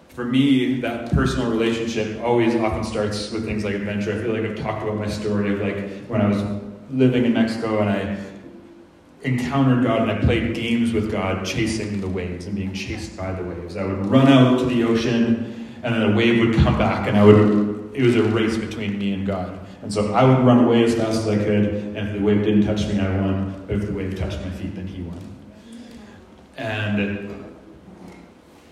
For 0.08 0.24
me, 0.24 0.80
that 0.80 1.12
personal 1.12 1.50
relationship 1.50 2.22
always 2.22 2.54
often 2.54 2.84
starts 2.84 3.30
with 3.32 3.44
things 3.44 3.64
like 3.64 3.74
adventure. 3.74 4.12
I 4.12 4.22
feel 4.22 4.32
like 4.32 4.44
I've 4.44 4.58
talked 4.58 4.82
about 4.82 4.96
my 4.96 5.08
story 5.08 5.52
of 5.52 5.60
like 5.60 6.06
when 6.06 6.20
I 6.20 6.28
was 6.28 6.42
living 6.90 7.24
in 7.24 7.34
Mexico 7.34 7.80
and 7.80 7.90
I 7.90 8.16
encountered 9.24 9.82
God 9.82 10.02
and 10.02 10.10
I 10.10 10.20
played 10.20 10.54
games 10.54 10.92
with 10.92 11.10
God, 11.10 11.44
chasing 11.44 12.00
the 12.00 12.08
waves 12.08 12.46
and 12.46 12.54
being 12.54 12.72
chased 12.72 13.16
by 13.16 13.32
the 13.32 13.42
waves. 13.42 13.76
I 13.76 13.84
would 13.84 14.06
run 14.06 14.28
out 14.28 14.58
to 14.58 14.66
the 14.66 14.84
ocean, 14.84 15.76
and 15.82 15.94
then 15.94 16.12
a 16.12 16.14
wave 16.14 16.40
would 16.40 16.54
come 16.56 16.78
back, 16.78 17.08
and 17.08 17.16
I 17.16 17.24
would. 17.24 17.92
It 17.94 18.02
was 18.02 18.16
a 18.16 18.24
race 18.24 18.56
between 18.56 18.98
me 18.98 19.12
and 19.12 19.26
God. 19.26 19.60
And 19.82 19.92
so 19.92 20.12
I 20.12 20.24
would 20.24 20.44
run 20.44 20.64
away 20.64 20.82
as 20.84 20.94
fast 20.94 21.18
as 21.18 21.28
I 21.28 21.37
could, 21.37 21.66
and 21.66 21.96
if 21.96 22.12
the 22.12 22.20
wave 22.20 22.42
didn't 22.42 22.64
touch 22.64 22.87
me, 22.87 22.98
I 23.00 23.20
won. 23.20 23.64
But 23.66 23.76
if 23.76 23.87
the 23.87 23.92
wave 23.92 24.18
touched 24.18 24.40
my 24.40 24.50
feet, 24.50 24.74
then 24.74 24.87
he 24.87 25.02
won. 25.02 25.20
And 26.56 27.30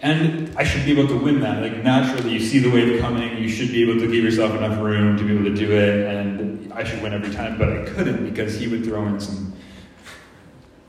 and 0.02 0.52
I 0.56 0.64
should 0.64 0.84
be 0.84 0.90
able 0.90 1.06
to 1.08 1.16
win 1.16 1.40
that. 1.40 1.62
Like 1.62 1.82
naturally, 1.84 2.32
you 2.32 2.40
see 2.40 2.58
the 2.58 2.70
wave 2.70 3.00
coming, 3.00 3.38
you 3.38 3.48
should 3.48 3.68
be 3.68 3.82
able 3.88 4.00
to 4.00 4.10
give 4.10 4.24
yourself 4.24 4.52
enough 4.52 4.78
room 4.80 5.16
to 5.16 5.24
be 5.24 5.32
able 5.32 5.44
to 5.44 5.54
do 5.54 5.70
it, 5.70 6.06
and 6.06 6.72
I 6.72 6.82
should 6.82 7.00
win 7.00 7.14
every 7.14 7.32
time. 7.32 7.56
But 7.56 7.72
I 7.72 7.84
couldn't 7.84 8.24
because 8.24 8.58
he 8.58 8.66
would 8.66 8.84
throw 8.84 9.06
in 9.06 9.20
some 9.20 9.52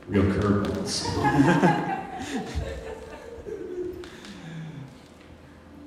real 0.08 0.24
curveballs. 0.24 1.04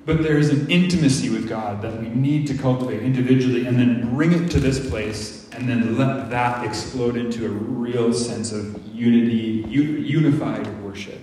but 0.06 0.24
there's 0.24 0.50
an 0.50 0.70
intimacy 0.70 1.30
with 1.30 1.48
God 1.50 1.82
that 1.82 2.00
we 2.00 2.10
need 2.10 2.48
to 2.48 2.58
cultivate 2.58 3.04
individually 3.04 3.66
and 3.66 3.78
then 3.78 4.16
bring 4.16 4.32
it 4.32 4.50
to 4.52 4.60
this 4.60 4.90
place 4.90 5.50
and 5.52 5.68
then 5.68 5.98
let 5.98 6.30
that 6.30 6.66
explode 6.66 7.18
into 7.18 7.46
a 7.46 7.50
real 7.50 8.14
sense 8.14 8.52
of 8.52 8.80
unity, 8.94 9.66
unified 9.68 10.68
worship. 10.84 11.20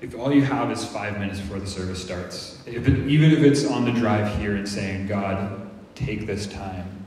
If 0.00 0.18
all 0.18 0.32
you 0.32 0.42
have 0.42 0.70
is 0.70 0.84
five 0.84 1.18
minutes 1.18 1.40
before 1.40 1.58
the 1.58 1.66
service 1.66 2.02
starts, 2.02 2.62
if 2.66 2.88
it, 2.88 3.06
even 3.06 3.32
if 3.32 3.40
it's 3.40 3.66
on 3.66 3.84
the 3.84 3.92
drive 3.92 4.38
here 4.38 4.56
and 4.56 4.66
saying, 4.66 5.06
God, 5.06 5.70
take 5.94 6.26
this 6.26 6.46
time, 6.46 7.04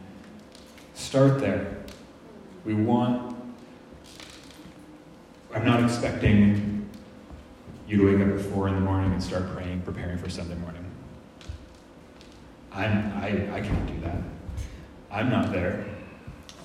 start 0.93 1.39
there. 1.39 1.77
We 2.65 2.75
want, 2.75 3.35
I'm 5.53 5.65
not 5.65 5.83
expecting 5.83 6.87
you 7.87 7.97
to 7.97 8.05
wake 8.05 8.27
up 8.27 8.39
at 8.39 8.45
four 8.45 8.67
in 8.67 8.75
the 8.75 8.81
morning 8.81 9.11
and 9.11 9.21
start 9.21 9.51
praying, 9.53 9.81
preparing 9.81 10.17
for 10.17 10.29
Sunday 10.29 10.55
morning. 10.55 10.85
I'm, 12.71 13.11
I, 13.17 13.55
I 13.55 13.61
can't 13.61 13.87
do 13.87 13.99
that. 14.01 14.17
I'm 15.11 15.29
not 15.29 15.51
there. 15.51 15.85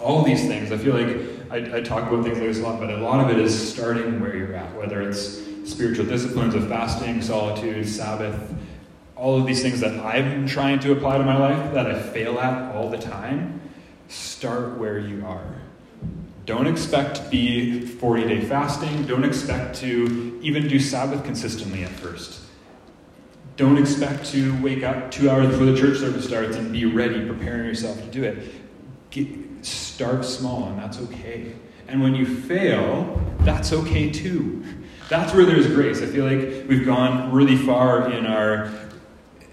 All 0.00 0.22
these 0.22 0.46
things, 0.46 0.72
I 0.72 0.78
feel 0.78 0.94
like 0.94 1.50
I, 1.50 1.78
I 1.78 1.80
talk 1.80 2.10
about 2.10 2.22
things 2.22 2.38
like 2.38 2.46
this 2.46 2.60
a 2.60 2.62
lot, 2.62 2.80
but 2.80 2.90
a 2.90 2.98
lot 2.98 3.24
of 3.24 3.36
it 3.36 3.42
is 3.42 3.72
starting 3.72 4.20
where 4.20 4.36
you're 4.36 4.54
at, 4.54 4.74
whether 4.76 5.02
it's 5.02 5.47
spiritual 5.68 6.07
disciplines 6.07 6.54
of 6.54 6.68
fasting, 6.68 7.22
solitude, 7.22 7.87
Sabbath, 7.87 8.54
all 9.16 9.38
of 9.38 9.46
these 9.46 9.62
things 9.62 9.81
that 9.81 9.98
I'm 10.04 10.46
trying 10.46 10.78
to 10.81 10.92
apply 10.92 11.18
to 11.18 11.24
my 11.24 11.37
life 11.37 11.74
that 11.74 11.87
I 11.87 12.00
fail 12.00 12.38
at 12.38 12.74
all 12.74 12.88
the 12.88 12.98
time, 12.98 13.61
start 14.09 14.78
where 14.78 14.98
you 14.98 15.24
are. 15.26 15.57
Don't 16.46 16.66
expect 16.66 17.16
to 17.16 17.28
be 17.28 17.81
40 17.81 18.28
day 18.28 18.40
fasting. 18.40 19.07
Don't 19.07 19.24
expect 19.24 19.76
to 19.81 20.38
even 20.42 20.66
do 20.66 20.78
Sabbath 20.78 21.22
consistently 21.24 21.85
at 21.85 21.90
first. 21.90 22.40
Don't 23.57 23.76
expect 23.76 24.24
to 24.26 24.59
wake 24.62 24.85
up 24.85 25.11
two 25.11 25.28
hours 25.28 25.48
before 25.48 25.66
the 25.66 25.76
church 25.76 25.98
service 25.98 26.24
starts 26.24 26.57
and 26.57 26.72
be 26.72 26.87
ready, 26.87 27.26
preparing 27.26 27.66
yourself 27.66 28.00
to 28.00 28.07
do 28.07 28.22
it. 28.22 28.38
Get, 29.11 29.28
start 29.62 30.24
small, 30.24 30.68
and 30.68 30.78
that's 30.78 30.98
okay. 31.00 31.52
And 31.88 32.00
when 32.02 32.14
you 32.14 32.24
fail, 32.24 33.20
that's 33.40 33.72
okay 33.72 34.11
too. 34.11 34.64
That's 35.08 35.32
where 35.32 35.46
there's 35.46 35.66
grace. 35.66 36.02
I 36.02 36.06
feel 36.06 36.26
like 36.26 36.68
we've 36.68 36.84
gone 36.84 37.32
really 37.32 37.56
far 37.56 38.10
in 38.10 38.26
our. 38.26 38.70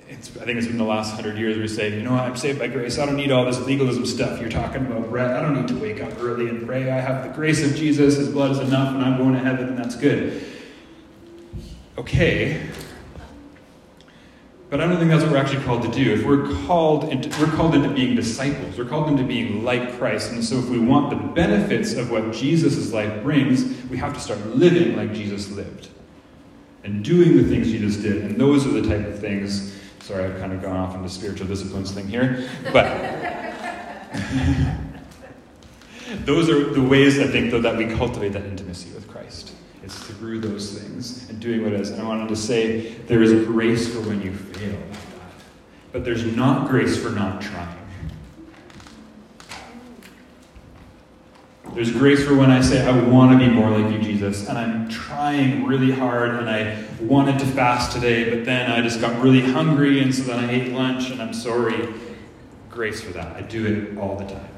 It's, 0.09 0.29
I 0.37 0.45
think 0.45 0.57
it's 0.57 0.67
been 0.67 0.77
the 0.77 0.83
last 0.83 1.15
hundred 1.15 1.37
years 1.37 1.57
we 1.57 1.67
say, 1.67 1.95
you 1.95 2.03
know, 2.03 2.11
what, 2.11 2.21
I'm 2.21 2.35
saved 2.35 2.59
by 2.59 2.67
grace. 2.67 2.99
I 2.99 3.05
don't 3.05 3.15
need 3.15 3.31
all 3.31 3.45
this 3.45 3.59
legalism 3.61 4.05
stuff 4.05 4.39
you're 4.39 4.49
talking 4.49 4.85
about, 4.85 5.09
Brett. 5.09 5.31
I 5.31 5.41
don't 5.41 5.55
need 5.55 5.67
to 5.69 5.75
wake 5.75 6.01
up 6.01 6.11
early 6.19 6.49
and 6.49 6.65
pray. 6.65 6.91
I 6.91 6.99
have 6.99 7.23
the 7.23 7.33
grace 7.33 7.63
of 7.65 7.75
Jesus. 7.75 8.17
His 8.17 8.29
blood 8.29 8.51
is 8.51 8.59
enough, 8.59 8.93
and 8.93 9.03
I'm 9.03 9.17
going 9.17 9.33
to 9.33 9.39
heaven, 9.39 9.69
and 9.69 9.77
that's 9.77 9.95
good. 9.95 10.45
Okay, 11.97 12.61
but 14.69 14.81
I 14.81 14.87
don't 14.87 14.97
think 14.97 15.11
that's 15.11 15.23
what 15.23 15.31
we're 15.31 15.37
actually 15.37 15.63
called 15.63 15.83
to 15.83 15.91
do. 15.91 16.13
If 16.13 16.25
we're 16.25 16.51
called 16.65 17.05
into, 17.05 17.29
we're 17.39 17.55
called 17.55 17.75
into 17.75 17.89
being 17.89 18.15
disciples, 18.15 18.77
we're 18.77 18.85
called 18.85 19.09
into 19.09 19.23
being 19.23 19.63
like 19.63 19.97
Christ. 19.97 20.31
And 20.31 20.43
so 20.43 20.57
if 20.57 20.67
we 20.69 20.79
want 20.79 21.11
the 21.11 21.15
benefits 21.15 21.93
of 21.93 22.09
what 22.09 22.33
Jesus' 22.33 22.91
life 22.91 23.21
brings, 23.21 23.63
we 23.89 23.97
have 23.97 24.13
to 24.15 24.19
start 24.19 24.43
living 24.47 24.97
like 24.97 25.13
Jesus 25.13 25.51
lived. 25.51 25.89
And 26.83 27.03
doing 27.03 27.37
the 27.37 27.43
things 27.43 27.71
Jesus 27.71 27.97
did. 27.97 28.23
And 28.23 28.39
those 28.39 28.67
are 28.67 28.71
the 28.71 28.87
type 28.87 29.07
of 29.07 29.19
things. 29.19 29.75
Sorry, 30.01 30.23
I've 30.23 30.39
kind 30.39 30.53
of 30.53 30.61
gone 30.61 30.75
off 30.75 30.95
into 30.95 31.09
spiritual 31.09 31.47
disciplines 31.47 31.91
thing 31.91 32.07
here. 32.07 32.47
But 32.71 32.85
those 36.25 36.49
are 36.49 36.73
the 36.73 36.81
ways 36.81 37.19
I 37.19 37.27
think 37.27 37.49
though 37.49 37.61
that 37.61 37.75
we 37.75 37.87
cultivate 37.87 38.33
that 38.33 38.45
intimacy 38.45 38.93
with 38.93 39.07
Christ. 39.07 39.54
It's 39.85 39.99
through 39.99 40.39
those 40.39 40.79
things 40.79 41.29
and 41.29 41.39
doing 41.39 41.63
what 41.63 41.71
it 41.71 41.79
is. 41.79 41.91
And 41.91 42.01
I 42.01 42.05
wanted 42.07 42.27
to 42.29 42.35
say 42.35 42.95
there 43.05 43.21
is 43.21 43.45
grace 43.45 43.87
for 43.87 44.01
when 44.01 44.19
you 44.19 44.33
fail, 44.33 44.79
but 45.91 46.03
there's 46.03 46.25
not 46.25 46.67
grace 46.67 46.97
for 46.97 47.11
not 47.11 47.39
trying. 47.39 47.77
There's 51.75 51.91
grace 51.91 52.25
for 52.25 52.35
when 52.35 52.49
I 52.49 52.61
say, 52.61 52.87
I 52.87 52.99
want 53.09 53.39
to 53.39 53.45
be 53.45 53.51
more 53.51 53.69
like 53.69 53.91
you, 53.91 53.99
Jesus, 53.99 54.47
and 54.47 54.57
I'm 54.57 54.89
trying 54.89 55.65
really 55.65 55.91
hard, 55.91 56.31
and 56.31 56.49
I 56.49 56.83
wanted 57.01 57.37
to 57.39 57.45
fast 57.45 57.91
today, 57.91 58.29
but 58.29 58.45
then 58.45 58.71
I 58.71 58.81
just 58.81 59.01
got 59.01 59.21
really 59.21 59.41
hungry, 59.41 59.99
and 59.99 60.15
so 60.15 60.23
then 60.23 60.45
I 60.45 60.51
ate 60.51 60.71
lunch, 60.71 61.11
and 61.11 61.21
I'm 61.21 61.33
sorry. 61.33 61.93
Grace 62.71 63.01
for 63.01 63.11
that. 63.11 63.35
I 63.35 63.41
do 63.41 63.65
it 63.65 63.97
all 63.97 64.15
the 64.15 64.25
time. 64.25 64.54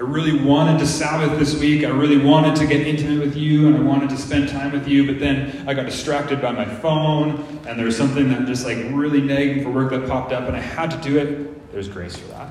I 0.00 0.02
really 0.02 0.42
wanted 0.42 0.78
to 0.78 0.86
Sabbath 0.86 1.38
this 1.38 1.54
week. 1.60 1.84
I 1.84 1.90
really 1.90 2.16
wanted 2.16 2.56
to 2.56 2.66
get 2.66 2.86
intimate 2.86 3.20
with 3.20 3.36
you 3.36 3.66
and 3.66 3.76
I 3.76 3.80
wanted 3.80 4.08
to 4.08 4.16
spend 4.16 4.48
time 4.48 4.72
with 4.72 4.88
you, 4.88 5.06
but 5.06 5.20
then 5.20 5.68
I 5.68 5.74
got 5.74 5.84
distracted 5.84 6.40
by 6.40 6.52
my 6.52 6.64
phone 6.64 7.32
and 7.66 7.78
there 7.78 7.84
was 7.84 7.98
something 7.98 8.30
that 8.30 8.46
just 8.46 8.64
like 8.64 8.78
really 8.92 9.20
nagging 9.20 9.62
for 9.62 9.68
work 9.68 9.90
that 9.90 10.08
popped 10.08 10.32
up 10.32 10.48
and 10.48 10.56
I 10.56 10.60
had 10.60 10.90
to 10.92 10.96
do 11.06 11.18
it. 11.18 11.70
There's 11.70 11.86
grace 11.86 12.16
for 12.16 12.28
that. 12.28 12.50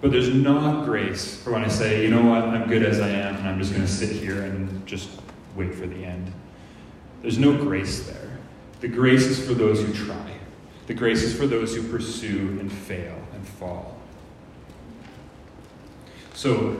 But 0.00 0.10
there's 0.10 0.34
not 0.34 0.84
grace 0.84 1.40
for 1.40 1.52
when 1.52 1.64
I 1.64 1.68
say, 1.68 2.02
you 2.02 2.10
know 2.10 2.28
what, 2.28 2.42
I'm 2.42 2.68
good 2.68 2.82
as 2.82 2.98
I 2.98 3.10
am 3.10 3.36
and 3.36 3.46
I'm 3.46 3.60
just 3.60 3.70
going 3.70 3.86
to 3.86 3.92
sit 3.92 4.10
here 4.10 4.42
and 4.42 4.84
just 4.84 5.10
wait 5.54 5.76
for 5.76 5.86
the 5.86 6.04
end. 6.04 6.32
There's 7.20 7.38
no 7.38 7.56
grace 7.56 8.04
there. 8.08 8.36
The 8.80 8.88
grace 8.88 9.26
is 9.26 9.46
for 9.46 9.54
those 9.54 9.80
who 9.80 9.92
try, 9.92 10.32
the 10.88 10.94
grace 10.94 11.22
is 11.22 11.36
for 11.38 11.46
those 11.46 11.72
who 11.72 11.88
pursue 11.88 12.58
and 12.58 12.72
fail 12.72 13.16
and 13.32 13.46
fall. 13.46 14.01
So, 16.42 16.76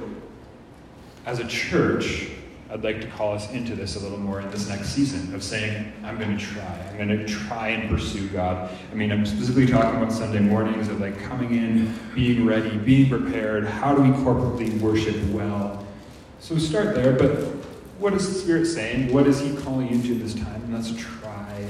as 1.25 1.39
a 1.39 1.47
church, 1.47 2.27
I'd 2.69 2.83
like 2.83 3.01
to 3.01 3.07
call 3.07 3.33
us 3.33 3.49
into 3.53 3.77
this 3.77 3.95
a 3.95 4.01
little 4.01 4.19
more 4.19 4.41
in 4.41 4.51
this 4.51 4.69
next 4.69 4.89
season 4.89 5.33
of 5.37 5.45
saying, 5.45 5.93
I'm 6.03 6.19
going 6.19 6.37
to 6.37 6.45
try. 6.45 6.89
I'm 6.91 6.97
going 6.97 7.11
to 7.11 7.29
try 7.29 7.69
and 7.69 7.89
pursue 7.89 8.27
God. 8.31 8.77
I 8.91 8.95
mean, 8.97 9.13
I'm 9.13 9.25
specifically 9.25 9.69
talking 9.69 10.03
about 10.03 10.13
Sunday 10.13 10.41
mornings 10.41 10.89
of 10.89 11.01
like 11.01 11.17
coming 11.23 11.55
in, 11.55 11.97
being 12.13 12.45
ready, 12.45 12.77
being 12.77 13.09
prepared. 13.09 13.65
How 13.65 13.95
do 13.95 14.03
we 14.03 14.09
corporately 14.09 14.77
worship 14.81 15.15
well? 15.27 15.87
So 16.41 16.59
start 16.59 16.97
there, 16.97 17.13
but 17.13 17.31
what 18.01 18.15
is 18.15 18.27
the 18.27 18.35
Spirit 18.35 18.67
saying? 18.67 19.13
What 19.13 19.29
is 19.29 19.39
He 19.39 19.55
calling 19.59 19.89
you 19.95 20.03
to 20.03 20.21
this 20.21 20.35
time? 20.35 20.61
And 20.65 20.75
let's 20.75 20.93
try 20.97 21.65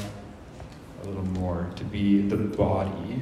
a 1.02 1.07
little 1.07 1.26
more 1.26 1.70
to 1.76 1.85
be 1.85 2.22
the 2.22 2.38
body 2.38 3.20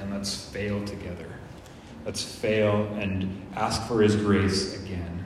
and 0.00 0.10
let's 0.10 0.46
fail 0.46 0.84
together. 0.84 1.29
Let's 2.04 2.22
fail 2.22 2.86
and 2.98 3.46
ask 3.54 3.86
for 3.86 4.02
His 4.02 4.16
grace 4.16 4.82
again. 4.82 5.19